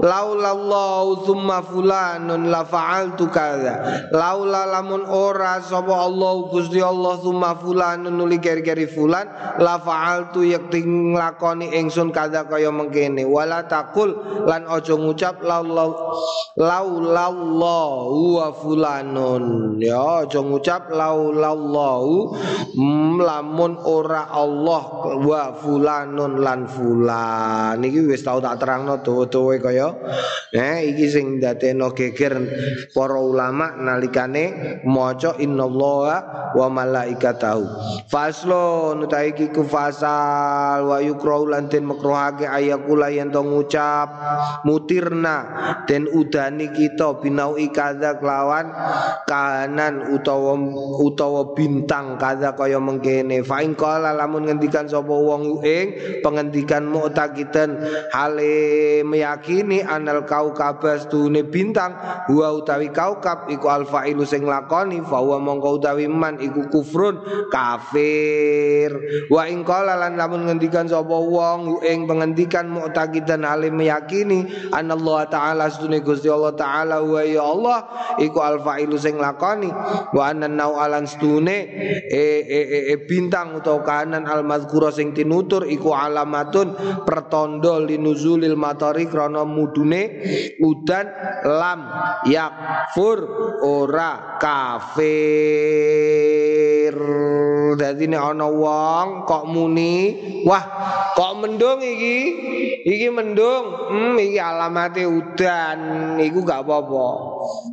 laulallah 0.00 1.04
tsumma 1.20 1.60
fulanun 1.60 2.48
la 2.48 2.64
fa'altu 2.64 3.28
kadza 3.28 4.08
laula 4.16 4.64
lamun 4.64 5.04
ora 5.04 5.60
sapa 5.60 5.92
Allah 5.92 6.48
Gusti 6.48 6.80
Allah 6.80 7.20
tsumma 7.20 7.52
fulanun 7.60 8.16
nuli 8.16 8.40
keri-keri 8.40 8.88
fulan 8.88 9.28
la 9.60 9.76
fa'altu 9.76 10.40
yakti 10.40 10.80
nglakoni 10.80 11.68
ingsun 11.84 12.16
kadza 12.16 12.48
kaya 12.48 12.72
mengkene. 12.72 13.28
Wala 13.28 13.68
takul 13.68 14.24
lan 14.48 14.64
aja 14.72 14.96
ngucap 14.96 15.44
laulallahu 16.56 18.40
wa 18.40 18.48
fulanun. 18.56 19.76
Ya 19.84 20.24
aja 20.24 20.40
ngucap 20.40 20.88
laulallahu 20.88 22.40
mm, 22.72 22.83
lamun 23.18 23.78
ora 23.84 24.28
Allah 24.30 24.82
wa 25.20 25.42
fulanun 25.56 26.40
lan 26.40 26.66
fulan. 26.68 27.80
Niki 27.80 28.04
wis 28.04 28.22
tau 28.22 28.38
tak 28.38 28.60
terangno 28.60 29.00
tuwa-tuwa 29.00 29.56
kaya. 29.60 29.88
Eh 30.54 30.94
iki 30.94 31.10
sing 31.10 31.42
dadekno 31.42 31.90
geger 31.96 32.38
para 32.94 33.18
ulama 33.18 33.74
nalikane 33.74 34.80
maca 34.86 35.34
innallaha 35.40 36.52
wa 36.54 36.66
malaikatahu. 36.70 37.64
Faslo 38.06 38.94
nutai 38.94 39.34
iki 39.34 39.50
ku 39.50 39.66
fasal 39.66 40.86
wa 40.86 40.98
yukrau 41.02 41.48
lan 41.50 41.66
den 41.66 41.90
makruhake 41.90 42.46
ayakula 42.46 43.10
yen 43.10 43.34
to 43.34 43.42
ngucap 43.42 44.08
mutirna 44.62 45.36
den 45.90 46.06
udani 46.06 46.70
kita 46.70 47.18
binau 47.18 47.58
ikadza 47.58 48.22
kelawan 48.22 48.70
kahanan 49.26 50.14
utawa 50.14 50.54
utawa 51.02 51.52
bintang 51.58 52.14
kada 52.16 52.54
kaya 52.54 52.73
mengkene 52.80 53.42
fa 53.46 53.60
in 53.62 53.74
qala 53.74 54.14
lamun 54.14 54.46
ngendikan 54.46 54.86
sapa 54.86 55.10
wong 55.10 55.62
ing 55.62 56.20
pengendikan 56.22 56.86
mu'taqidan 56.88 57.78
hale 58.10 59.02
meyakini 59.06 59.82
anal 59.82 60.24
kaukabas 60.26 61.06
tune 61.10 61.44
bintang. 61.46 61.96
Wa 62.30 62.54
utawi 62.54 62.90
kaukab 62.90 63.50
iku 63.50 63.68
alfailu 63.70 64.24
sing 64.24 64.46
lakoni 64.48 65.02
fa 65.04 65.20
wa 65.20 65.38
mongko 65.38 65.78
utawi 65.78 66.06
man 66.10 66.40
iku 66.40 66.66
kufrun 66.70 67.20
kafir. 67.50 68.90
Wa 69.30 69.46
ing 69.46 69.62
qala 69.62 69.98
lan 69.98 70.16
lamun 70.18 70.48
ngendikan 70.48 70.88
sapa 70.88 71.14
wong 71.14 71.84
ing 71.84 72.06
pengendikan 72.08 72.70
mu'taqidan 72.70 73.44
hale 73.46 73.68
meyakini 73.70 74.70
anallahu 74.70 75.26
taala 75.30 75.68
stune 75.70 76.00
Gusti 76.00 76.30
Allah 76.30 76.54
taala 76.56 77.02
wa 77.04 77.20
ya 77.22 77.42
Allah 77.44 77.78
iku 78.20 78.40
alfailu 78.40 78.96
sing 78.98 79.18
lakoni 79.18 79.70
wa 80.14 80.22
anna 80.30 80.46
alan 80.64 81.06
stune 81.06 81.56
e, 82.10 82.22
e, 82.44 82.58
e, 82.64 82.96
e 82.96 82.96
bintang 83.04 83.60
utawa 83.60 83.84
kahanan 83.84 84.24
al 84.26 84.42
mazkura 84.42 84.90
sing 84.90 85.12
tinutur 85.12 85.68
iku 85.68 85.92
alamatun 85.92 86.74
pertondo 87.04 87.78
linuzulil 87.84 88.56
matari 88.56 89.06
krana 89.06 89.44
mudune 89.44 90.24
udan 90.64 91.06
lam 91.44 91.80
yakfur 92.24 93.18
ora 93.62 94.40
kafir 94.40 95.54
dadi 97.78 98.04
nek 98.10 98.22
ana 98.34 98.50
wong 98.50 99.24
kok 99.24 99.48
muni 99.48 99.96
wah 100.44 100.64
kok 101.16 101.32
mendung 101.40 101.80
iki? 101.80 102.18
Iki 102.84 103.08
mendung 103.08 103.64
hmm 103.88 104.20
iki 104.20 104.36
alamate 104.36 105.08
udan 105.08 105.78
iku 106.20 106.44
gak 106.44 106.68
apa-apa. 106.68 107.08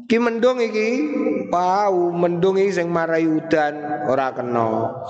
Iki 0.08 0.18
mendung 0.22 0.64
iki? 0.64 0.90
Wow 1.52 2.16
mendung 2.16 2.56
iki 2.56 2.72
sing 2.72 2.88
marai 2.88 3.28
udan 3.28 4.08
ora 4.08 4.32
kena 4.32 5.04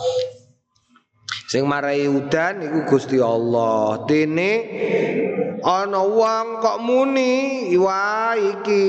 Sing 1.51 1.67
marai 1.67 2.07
udan 2.07 2.63
iku 2.63 2.87
Gusti 2.87 3.19
Allah. 3.19 4.07
Dene 4.07 4.51
ana 5.59 5.99
wong 5.99 6.63
kok 6.63 6.79
muni, 6.79 7.67
wah 7.75 8.39
iki 8.39 8.87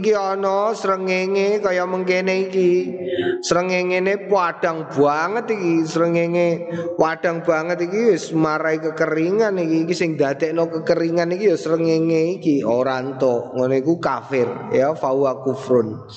iki 0.00 0.16
ana 0.16 0.72
srengenge 0.72 1.60
kaya 1.60 1.84
mengkene 1.84 2.48
iki. 2.48 2.96
Srengengene 3.44 4.24
padang 4.24 4.88
banget 4.88 5.52
iki, 5.52 5.84
srengenge 5.84 6.64
padang 6.96 7.44
banget 7.44 7.84
iki 7.84 8.16
wis 8.16 8.32
marai 8.32 8.80
kekeringan 8.80 9.60
iki. 9.60 9.84
Iki 9.84 9.92
sing 9.92 10.16
dadekno 10.16 10.64
kekeringan 10.80 11.36
iki 11.36 11.52
ya 11.52 11.60
srengenge 11.60 12.40
iki 12.40 12.64
ora 12.64 13.04
entuk. 13.04 13.52
Ngono 13.52 13.76
iku 13.76 14.00
kafir 14.00 14.48
ya 14.72 14.96
fa 14.96 15.12
kufrun. 15.44 16.08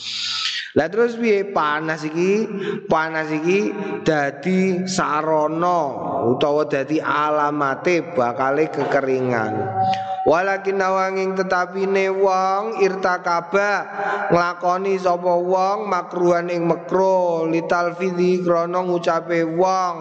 Lah 0.71 0.88
terus 0.88 1.19
piye 1.19 1.51
panas 1.51 2.07
iki? 2.07 2.47
Panas 2.88 3.27
iki 3.27 3.75
dadi 4.07 4.88
sarana 4.88 5.79
utawa 6.31 6.63
dadi 6.63 7.03
alamate 7.03 8.15
bakale 8.15 8.71
kekeringan. 8.71 9.53
Walakin 10.21 10.77
nawanging 10.77 11.34
tetapi 11.34 11.89
ne 11.89 12.05
wong 12.13 12.77
irtakaba 12.86 13.89
nglakoni 14.29 15.01
sapa 15.01 15.34
wong 15.34 15.89
makruhan 15.89 16.45
ing 16.53 16.69
makro 16.69 17.49
litalfidhi 17.49 18.45
krana 18.45 18.86
ngucape 18.86 19.41
wong. 19.57 19.93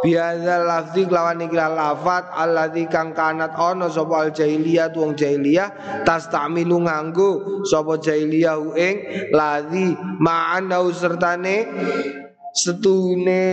Biadzal 0.00 0.64
lafzi 0.64 1.04
lawan 1.04 1.44
iki 1.44 1.56
lafat 1.56 2.24
alladzi 2.32 2.88
kang 2.88 3.12
kanat 3.12 3.52
ana 3.52 3.92
sapa 3.92 4.24
al 4.24 4.30
jahiliyah 4.32 4.88
wong 4.96 5.12
jahiliyah 5.12 6.02
tastamilu 6.08 6.80
nganggo 6.88 7.64
sapa 7.68 8.00
jahiliyah 8.00 8.56
ing 8.80 8.96
ladzi 9.36 9.92
ma'anau 10.24 10.88
sertane 10.88 11.56
setune 12.56 13.44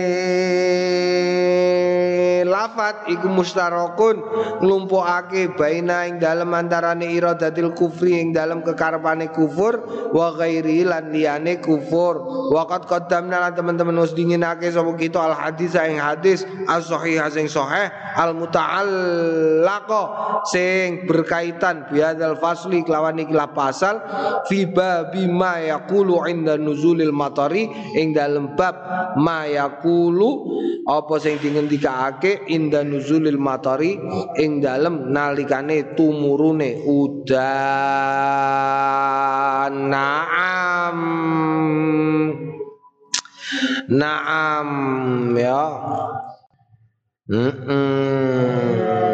lafat 2.48 3.10
iku 3.12 3.28
mustarakun 3.28 4.22
nglumpukake 4.64 5.52
baina 5.58 6.08
ing 6.08 6.16
dalem 6.22 6.48
antarane 6.56 7.12
iradatil 7.12 7.76
kufri 7.76 8.20
ing 8.22 8.32
dalem 8.32 8.64
kekarepane 8.64 9.28
kufur 9.34 9.84
wa 10.14 10.32
ghairi 10.38 10.86
lan 10.86 11.10
liyane 11.12 11.60
kufur. 11.60 12.22
Waqat 12.54 12.86
qaddamna 12.88 13.42
lan 13.44 13.52
teman-teman 13.52 13.98
wis 14.00 14.16
dinginake 14.16 14.70
sapa 14.70 14.94
kita 14.96 15.20
al 15.20 15.34
hadis 15.34 15.74
ing 15.76 16.00
hadis 16.00 16.46
as 16.70 16.88
sahih 16.88 17.20
sing 17.32 17.50
sahih 17.50 17.90
al 18.14 18.32
muta'allaqa 18.32 20.02
sing 20.48 21.04
berkaitan 21.04 21.88
biadzal 21.90 22.38
fasli 22.38 22.80
kelawan 22.86 23.20
iki 23.20 23.34
pasal 23.52 24.00
fi 24.48 24.64
babi 24.68 25.26
ma 25.28 25.58
yaqulu 25.60 26.22
inda 26.30 26.56
nuzulil 26.56 27.12
matari 27.12 27.68
ing 27.98 28.14
dalem 28.14 28.54
bab 28.54 28.93
mayakulu 29.16 30.30
apa 30.84 31.14
sing 31.20 31.38
dingendikake? 31.40 32.46
Inda 32.50 32.84
nuzulil 32.84 33.38
matari 33.40 33.96
ing 34.38 34.60
dalem 34.60 35.10
nalikane 35.12 35.94
tumurune 35.96 36.84
udan. 36.84 37.34
Naam. 39.90 40.98
Naam 43.88 44.68
ya. 45.36 45.64
Mm 47.24 47.52
-mm. 47.52 49.04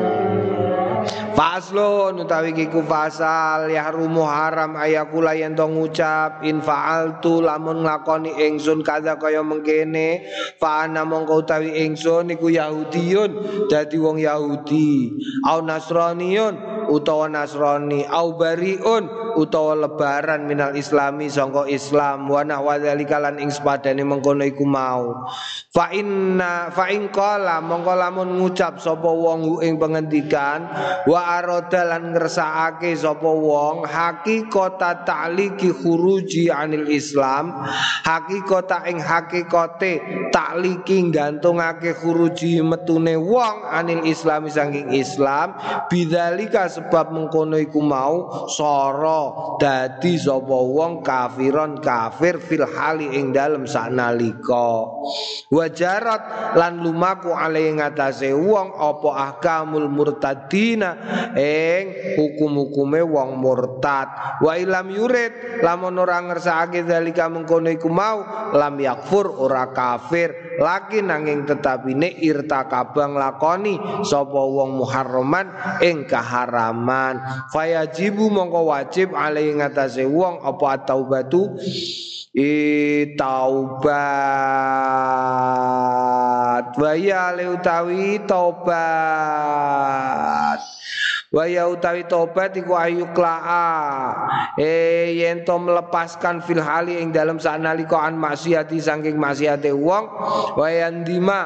Faslun 1.40 2.20
utawi 2.20 2.52
kiku 2.52 2.84
fasal 2.84 3.72
yahrumu 3.72 4.28
haram 4.28 4.76
ayakula 4.76 5.32
yen 5.32 5.56
to 5.56 5.64
ngucap 5.64 6.44
in 6.44 6.60
fa'altu 6.60 7.40
lamun 7.40 7.80
nglakoni 7.80 8.36
ingsun 8.44 8.84
kada 8.84 9.16
kaya 9.16 9.40
mengkene 9.40 10.20
fa 10.60 10.84
ana 10.84 11.00
mongko 11.08 11.40
utawi 11.40 11.80
ingsun 11.88 12.36
iku 12.36 12.52
Yahudiyun. 12.52 13.30
Dadi 13.72 13.96
wong 13.96 14.20
Yahudi. 14.20 15.16
Au 15.48 15.64
Nasraniyun 15.64 16.79
utawa 16.90 17.30
Nasrani 17.30 18.02
au 18.10 18.34
bariun 18.34 19.06
utawa 19.38 19.78
lebaran 19.78 20.44
minal 20.44 20.74
islami 20.74 21.30
sangka 21.30 21.70
Islam. 21.70 22.26
Wa 22.26 22.42
nahwadzalika 22.42 23.22
lan 23.22 23.38
ing 23.38 23.54
sepadane 23.54 24.02
mengkono 24.02 24.42
iku 24.42 24.66
mau. 24.66 25.30
Fa 25.70 25.94
inna 25.94 26.74
fa 26.74 26.90
in 26.90 27.06
qala 27.14 27.62
mongko 27.62 27.94
lamun 27.94 28.42
ngucap 28.42 28.82
sapa 28.82 29.06
wong 29.06 29.62
ing 29.62 29.78
pengendikan 29.78 30.66
wa 31.06 31.38
aroda 31.38 31.86
lan 31.86 32.10
ngersakake 32.10 32.90
sapa 32.98 33.30
wong 33.30 33.86
hakikata 33.86 35.06
ta'liki 35.06 35.70
khuruji 35.70 36.50
anil 36.50 36.90
Islam 36.90 37.62
hakikata 38.02 38.90
ing 38.90 38.98
hakikate 38.98 40.02
ta'liki 40.34 41.06
gantungake 41.14 41.94
khuruji 41.94 42.58
metune 42.66 43.14
wong 43.14 43.62
anil 43.70 44.02
Islam 44.02 44.50
saking 44.50 44.90
Islam 44.90 45.54
bidzalika 45.86 46.66
sebab 46.80 47.12
mengkono 47.12 47.60
iku 47.60 47.84
mau 47.84 48.48
sara 48.48 49.56
dadi 49.60 50.16
sapa 50.16 50.58
wong 50.58 51.04
kafiron 51.04 51.84
kafir 51.84 52.40
fil 52.40 52.64
hali 52.64 53.12
ing 53.20 53.36
dalem 53.36 53.68
sanalika 53.68 54.88
wajarat 55.52 56.54
lan 56.56 56.80
lumaku 56.80 57.36
ale 57.36 57.68
ngatasé 57.76 58.32
wong 58.32 58.72
apa 58.74 59.10
ahkamul 59.28 59.90
murtadina 59.92 60.96
ing 61.36 62.16
hukum-hukume 62.16 63.02
wong 63.04 63.36
murtad. 63.36 64.40
Wa 64.40 64.56
ilam 64.56 64.88
yurid 64.88 65.60
lamun 65.60 66.00
ora 66.00 66.22
ngersakake 66.24 66.86
zalika 66.86 67.28
mengkono 67.28 67.68
iku 67.68 67.90
mau 67.92 68.50
lam 68.54 68.74
yakfur 68.80 69.28
ora 69.30 69.68
kafir 69.74 70.49
laki 70.60 71.00
nanging 71.00 71.48
tetapine 71.48 72.12
irtakabang 72.20 73.16
lakoni 73.16 73.80
sapa 74.04 74.40
wong 74.44 74.76
muharraman 74.76 75.48
ing 75.80 76.04
kaharaman. 76.04 77.18
Fayajibu 77.48 78.28
mongko 78.28 78.68
wajib 78.68 79.16
alai 79.16 79.50
ngatasé 79.56 80.04
wong 80.04 80.44
apa 80.44 80.84
taubatu 80.84 81.56
i 82.36 83.16
taubat 83.18 83.90
wa 86.78 86.92
ya 86.94 87.34
utawi 87.34 88.22
taubat 88.22 89.40
Wa 91.30 91.46
ya 91.46 91.70
utawi 91.70 92.10
tobat 92.10 92.58
iku 92.58 92.74
ayu 92.74 93.06
klaa. 93.14 94.26
Eh 94.58 95.14
yen 95.14 95.46
to 95.46 95.54
melepaskan 95.62 96.42
fil 96.42 96.58
hali 96.58 96.98
ing 96.98 97.14
dalam 97.14 97.38
sanalika 97.38 98.02
an 98.02 98.18
maksiati 98.18 98.82
saking 98.82 99.14
maksiate 99.14 99.70
wong 99.70 100.10
wa 100.58 100.66
yandima 100.66 101.40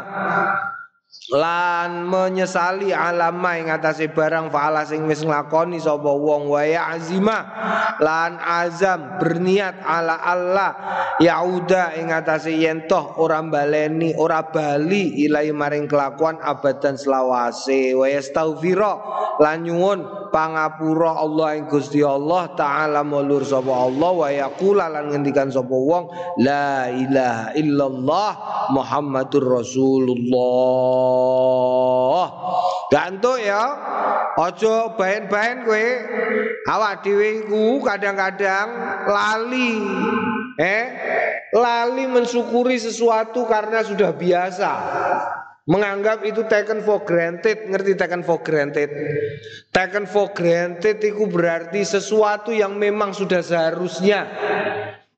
lan 1.32 2.04
menyesali 2.04 2.92
alama 2.92 3.56
ing 3.56 3.72
atase 3.72 4.12
barang 4.12 4.52
faala 4.52 4.84
sing 4.84 5.08
wis 5.08 5.24
nglakoni 5.24 5.80
sapa 5.80 6.12
wong 6.12 6.52
wa 6.52 6.60
azima. 6.60 7.38
Lan 7.96 8.36
azam 8.36 9.16
berniat 9.16 9.80
ala 9.80 10.20
Allah 10.20 10.70
yauda 11.16 11.96
ing 11.96 12.12
atase 12.12 12.52
yen 12.52 12.84
toh 12.84 13.16
ora 13.16 13.40
baleni 13.40 14.12
ora 14.20 14.44
bali 14.44 15.24
ilai 15.24 15.48
maring 15.48 15.88
kelakuan 15.88 16.36
abadan 16.44 17.00
selawase. 17.00 17.96
Wa 17.96 18.04
yastaghfira 18.04 18.92
lan 19.40 19.64
nyuwun 19.64 20.28
pangapura 20.28 21.16
Allah 21.24 21.56
ing 21.56 21.72
Gusti 21.72 22.04
Allah 22.04 22.52
taala 22.52 23.00
mulur 23.00 23.46
sapa 23.46 23.72
Allah 23.72 24.10
wa 24.12 24.28
yaqula 24.28 24.92
lan 24.92 25.08
ngendikan 25.08 25.48
sapa 25.48 25.72
wong 25.72 26.10
la 26.44 26.92
ilaha 26.92 27.56
illallah 27.56 28.30
Muhammadur 28.74 29.62
Rasulullah 29.62 31.13
Allah. 31.14 32.28
Gantuk 32.90 33.38
ya. 33.40 33.64
Ojo 34.34 34.98
bahan-bahan 34.98 35.62
kowe. 35.62 35.88
Awak 36.66 37.06
dhewe 37.06 37.46
iku 37.46 37.78
kadang-kadang 37.86 38.66
lali. 39.06 39.78
Eh, 40.58 40.86
lali 41.54 42.04
mensyukuri 42.06 42.78
sesuatu 42.78 43.46
karena 43.46 43.82
sudah 43.86 44.10
biasa. 44.14 44.70
Menganggap 45.64 46.20
itu 46.28 46.44
taken 46.44 46.84
for 46.84 47.08
granted, 47.08 47.72
ngerti 47.72 47.96
taken 47.96 48.20
for 48.20 48.44
granted? 48.44 48.92
Taken 49.72 50.04
for 50.04 50.28
granted 50.36 51.00
itu 51.00 51.24
berarti 51.24 51.80
sesuatu 51.88 52.52
yang 52.52 52.76
memang 52.76 53.16
sudah 53.16 53.40
seharusnya 53.40 54.28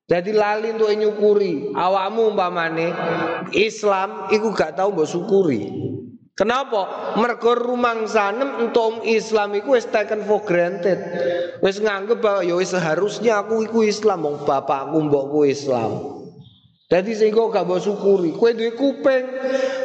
jadi 0.07 0.31
lali 0.31 0.71
untuk 0.71 0.95
nyukuri. 0.95 1.75
Awakmu 1.75 2.31
umpamane 2.31 2.95
Islam 3.51 4.31
iku 4.31 4.55
gak 4.55 4.79
tahu 4.79 4.95
mbok 4.95 5.11
syukuri. 5.11 5.67
Kenapa? 6.37 7.17
Mergo 7.17 7.57
rumangsanem 7.57 8.61
entuk 8.61 9.09
Islam 9.09 9.57
iku 9.57 9.73
wis 9.73 9.89
taken 9.89 10.21
for 10.29 10.45
granted. 10.45 11.01
Wis 11.65 11.81
nganggep 11.81 12.21
bahwa 12.21 12.45
ya 12.45 12.61
wis 12.61 12.77
seharusnya 12.77 13.41
aku 13.41 13.65
iku 13.65 13.81
Islam 13.89 14.29
wong 14.29 14.45
bapakku 14.45 15.01
mbokku 15.01 15.49
Islam. 15.49 16.17
Jadi 16.87 17.19
sehingga 17.19 17.51
gak 17.51 17.67
mau 17.67 17.83
syukuri. 17.83 18.31
Kue 18.31 18.55
duwe 18.55 18.71
kuping, 18.79 19.25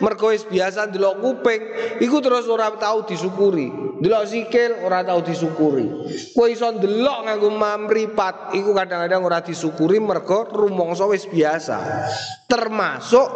mergo 0.06 0.30
wis 0.30 0.46
biasa 0.46 0.86
ndelok 0.94 1.18
kuping, 1.18 1.62
iku 1.98 2.22
terus 2.22 2.46
ora 2.46 2.70
tahu 2.78 3.10
disyukuri. 3.10 3.74
Ndelok 3.98 4.24
sikil 4.30 4.86
ora 4.86 5.02
tahu 5.02 5.26
disyukuri. 5.26 5.90
Kue 6.38 6.54
iso 6.54 6.70
ndelok 6.70 7.26
nganggo 7.26 7.50
mamripat, 7.58 8.54
iku 8.54 8.78
kadang-kadang 8.78 9.26
ora 9.26 9.42
disyukuri 9.42 9.98
mergo 9.98 10.46
rumangsa 10.54 11.10
wis 11.10 11.26
biasa. 11.26 12.06
Termasuk 12.46 13.30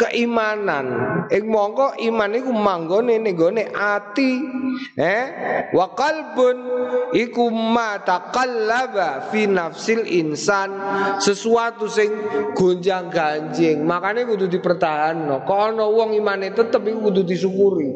keimanan. 0.00 0.86
Ing 1.28 1.44
mongko 1.46 1.94
iman 2.10 2.30
iku 2.32 2.50
manggone 2.50 3.20
ning 3.20 3.36
ati. 3.70 4.32
Eh? 4.96 5.24
Wa 5.76 5.92
qalbun 5.92 6.56
iku 7.12 7.52
ma 7.52 8.00
taqallaba 8.00 9.28
fi 9.28 9.44
nafsil 9.44 10.08
insan 10.08 10.72
sesuatu 11.20 11.84
sing 11.84 12.08
gonjang 12.80 13.12
ganjing. 13.12 13.84
Makanya 13.84 14.24
kudu 14.24 14.48
dipertahanno. 14.48 15.44
Kok 15.44 15.60
ana 15.60 15.84
wong 15.84 16.16
imane 16.16 16.56
tetep 16.56 16.80
iku 16.88 17.12
kudu 17.12 17.28
disyukuri. 17.28 17.92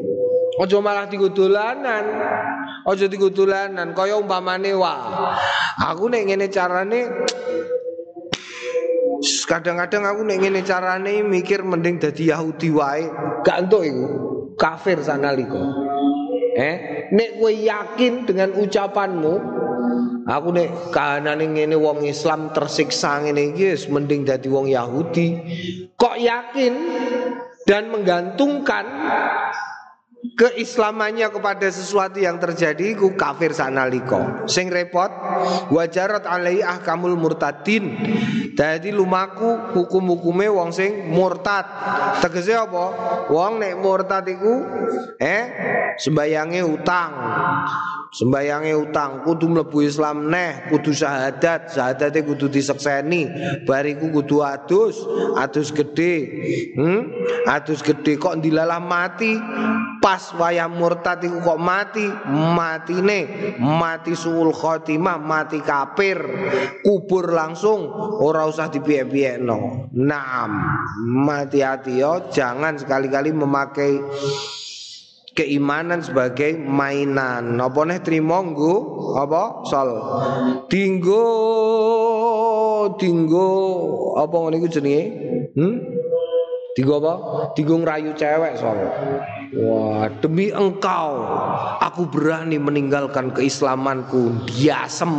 Ojo 0.61 0.77
malah 0.85 1.09
digo. 1.09 1.25
Ojo 2.85 3.05
digo 3.09 3.33
dolanan 3.33 3.97
kaya 3.97 4.13
umpamane 4.13 4.77
wah. 4.77 5.33
Aku 5.89 6.05
nek 6.05 6.29
ngene 6.29 6.53
carane 6.53 7.09
kadang-kadang 9.49 10.05
aku 10.05 10.21
nek 10.21 10.37
ngene 10.37 10.61
carane 10.61 11.25
mikir 11.25 11.65
mending 11.65 11.97
dadi 11.97 12.29
Yahudi 12.29 12.69
wae, 12.69 13.09
gak 13.41 13.65
entuk 13.65 13.81
iku. 13.89 14.05
Kafir 14.53 15.01
sanalika. 15.01 15.65
Eh, 16.55 17.09
nek 17.11 17.41
kowe 17.41 17.51
yakin 17.51 18.23
dengan 18.23 18.55
ucapanmu, 18.55 19.54
aku 20.25 20.47
nek 20.51 20.69
kahanane 20.89 21.45
ngene 21.53 21.77
wong 21.77 22.03
Islam 22.03 22.49
tersiksa 22.51 23.21
ngene 23.21 23.53
iki 23.53 23.87
mending 23.93 24.25
dadi 24.25 24.49
wong 24.49 24.67
Yahudi. 24.67 25.27
Kok 25.95 26.15
yakin 26.17 26.73
dan 27.65 27.93
menggantungkan 27.93 28.85
keislamannya 30.33 31.29
kepada 31.29 31.69
sesuatu 31.69 32.17
yang 32.17 32.41
terjadi 32.41 32.97
ku 32.97 33.13
kafir 33.13 33.53
sanaliko 33.53 34.49
sing 34.49 34.73
repot 34.73 35.07
wajarat 35.69 36.25
alai 36.25 36.65
ahkamul 36.65 37.13
murtadin. 37.13 37.93
Jadi 38.55 38.87
lumaku 38.89 39.75
hukum-hukume 39.75 40.47
wong 40.47 40.71
sing 40.71 41.11
murtad. 41.11 41.67
Tegese 42.23 42.55
apa? 42.55 42.85
Wong 43.27 43.59
nek 43.59 43.77
murtad 43.77 44.25
iku 44.31 44.63
eh 45.19 45.43
sembayange 45.99 46.63
utang 46.63 47.11
sembayange 48.15 48.71
utang 48.71 49.27
kudu 49.27 49.51
mlebu 49.51 49.83
Islam 49.83 50.31
neh 50.31 50.71
kudu 50.71 50.95
syahadat. 50.95 51.75
Syahadate 51.75 52.23
kudu 52.23 52.47
disekseni 52.47 53.27
bariku 53.67 54.07
kudu 54.09 54.39
adus. 54.39 55.03
Adus 55.35 55.75
gede 55.75 56.13
hmm? 56.79 57.01
adus 57.51 57.83
gede 57.83 58.15
kok 58.15 58.39
dilalah 58.39 58.79
mati? 58.79 59.35
Pas 59.99 60.31
wayah 60.37 60.71
murtad 60.71 61.27
iku 61.27 61.43
kok 61.43 61.59
mati? 61.59 62.07
Matine 62.31 63.19
mati 63.59 64.15
suul 64.15 64.55
khotimah 64.55 65.19
mati 65.19 65.59
kafir. 65.59 66.23
Kubur 66.81 67.35
langsung 67.35 67.91
ora 68.23 68.47
usah 68.47 68.71
dipiye-piyekno 68.71 69.91
naam 69.91 70.51
mati 71.03 71.59
hati 71.59 71.99
yo 71.99 72.29
jangan 72.31 72.79
sekali-kali 72.79 73.33
memakai 73.35 73.99
keimanan 75.35 75.99
sebagai 75.99 76.55
mainan. 76.55 77.59
Apa 77.59 77.83
nih 77.83 77.99
trimo 78.01 78.39
nggo 78.39 78.75
apa 79.19 79.67
sol? 79.67 79.89
Dinggo 80.71 81.27
dinggo 82.95 83.49
apa 84.15 84.35
ngene 84.39 84.55
iku 84.63 84.67
jenenge? 84.71 85.03
Hmm? 85.53 85.75
Dinggo 86.73 86.93
apa? 87.03 87.13
Dinggo 87.53 87.75
ngerayu 87.83 88.15
cewek 88.15 88.55
sol. 88.55 88.79
Wah, 89.53 90.09
demi 90.23 90.49
engkau 90.49 91.21
aku 91.77 92.09
berani 92.09 92.57
meninggalkan 92.57 93.29
keislamanku. 93.29 94.49
Diasem. 94.49 95.11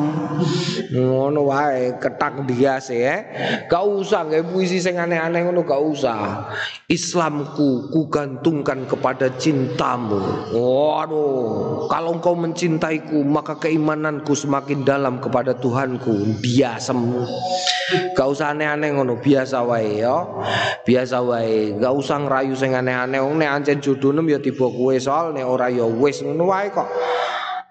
Ngono 0.91 1.47
wae, 1.53 1.95
ketak 2.03 2.43
dias 2.51 2.91
ya. 2.91 3.23
Gak 3.71 3.85
usah 3.87 4.27
kayak 4.27 4.51
puisi 4.51 4.83
sing 4.83 4.99
aneh-aneh 4.99 5.47
ngono 5.47 5.63
gak 5.63 5.79
usah. 5.79 6.51
Islamku 6.91 7.93
kugantungkan 7.95 8.91
kepada 8.91 9.31
cintamu. 9.39 10.19
Waduh, 10.51 11.87
kalau 11.87 12.19
engkau 12.19 12.35
mencintaiku 12.35 13.23
maka 13.23 13.59
keimananku 13.61 14.35
semakin 14.35 14.83
dalam 14.83 15.23
kepada 15.23 15.55
Tuhanku. 15.55 16.43
Diasem. 16.43 16.99
Gak 18.19 18.27
usah 18.27 18.51
aneh-aneh 18.51 18.99
ngono, 18.99 19.23
biasa 19.23 19.63
wae 19.63 20.03
ya. 20.03 20.27
Biasa 20.83 21.23
wae, 21.23 21.79
gak 21.79 21.95
usah 21.95 22.19
ngerayu 22.23 22.55
sing 22.59 22.75
aneh-aneh. 22.75 23.23
Nek 23.37 23.51
ancen 23.51 23.79
jodohmu 24.27 24.35
ya 24.35 24.39
tiba 24.43 24.67
kowe 24.67 24.95
soal 24.99 25.31
nek 25.31 25.47
ora 25.47 25.71
ya 25.71 25.87
wis 25.87 26.23
ngono 26.23 26.51
wae 26.51 26.69
kok. 26.75 26.89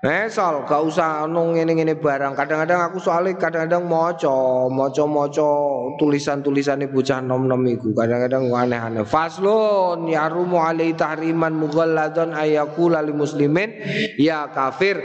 Eh 0.05 0.29
soal 0.29 0.69
gak 0.69 0.85
usah 0.85 1.25
ono 1.25 1.49
ngene-ngene 1.57 1.97
barang. 1.97 2.37
Kadang-kadang 2.37 2.93
aku 2.93 3.01
soalnya 3.01 3.41
kadang-kadang 3.41 3.89
maca, 3.89 4.69
maca-maca 4.69 5.49
tulisan-tulisane 5.97 6.93
bocah 6.93 7.25
nom-nom 7.25 7.65
iku. 7.65 7.89
Kadang-kadang 7.89 8.53
aneh-aneh. 8.53 9.01
Faslun 9.01 10.05
yarumu 10.05 10.61
alai 10.61 10.93
tahriman 10.93 11.57
mughalladun 11.57 12.37
ayakula 12.37 13.01
lil 13.01 13.17
muslimin 13.17 13.73
ya 14.21 14.45
kafir. 14.53 15.01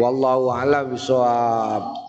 Wallahu 0.00 0.48
a'lam 0.48 0.96
bishawab. 0.96 2.06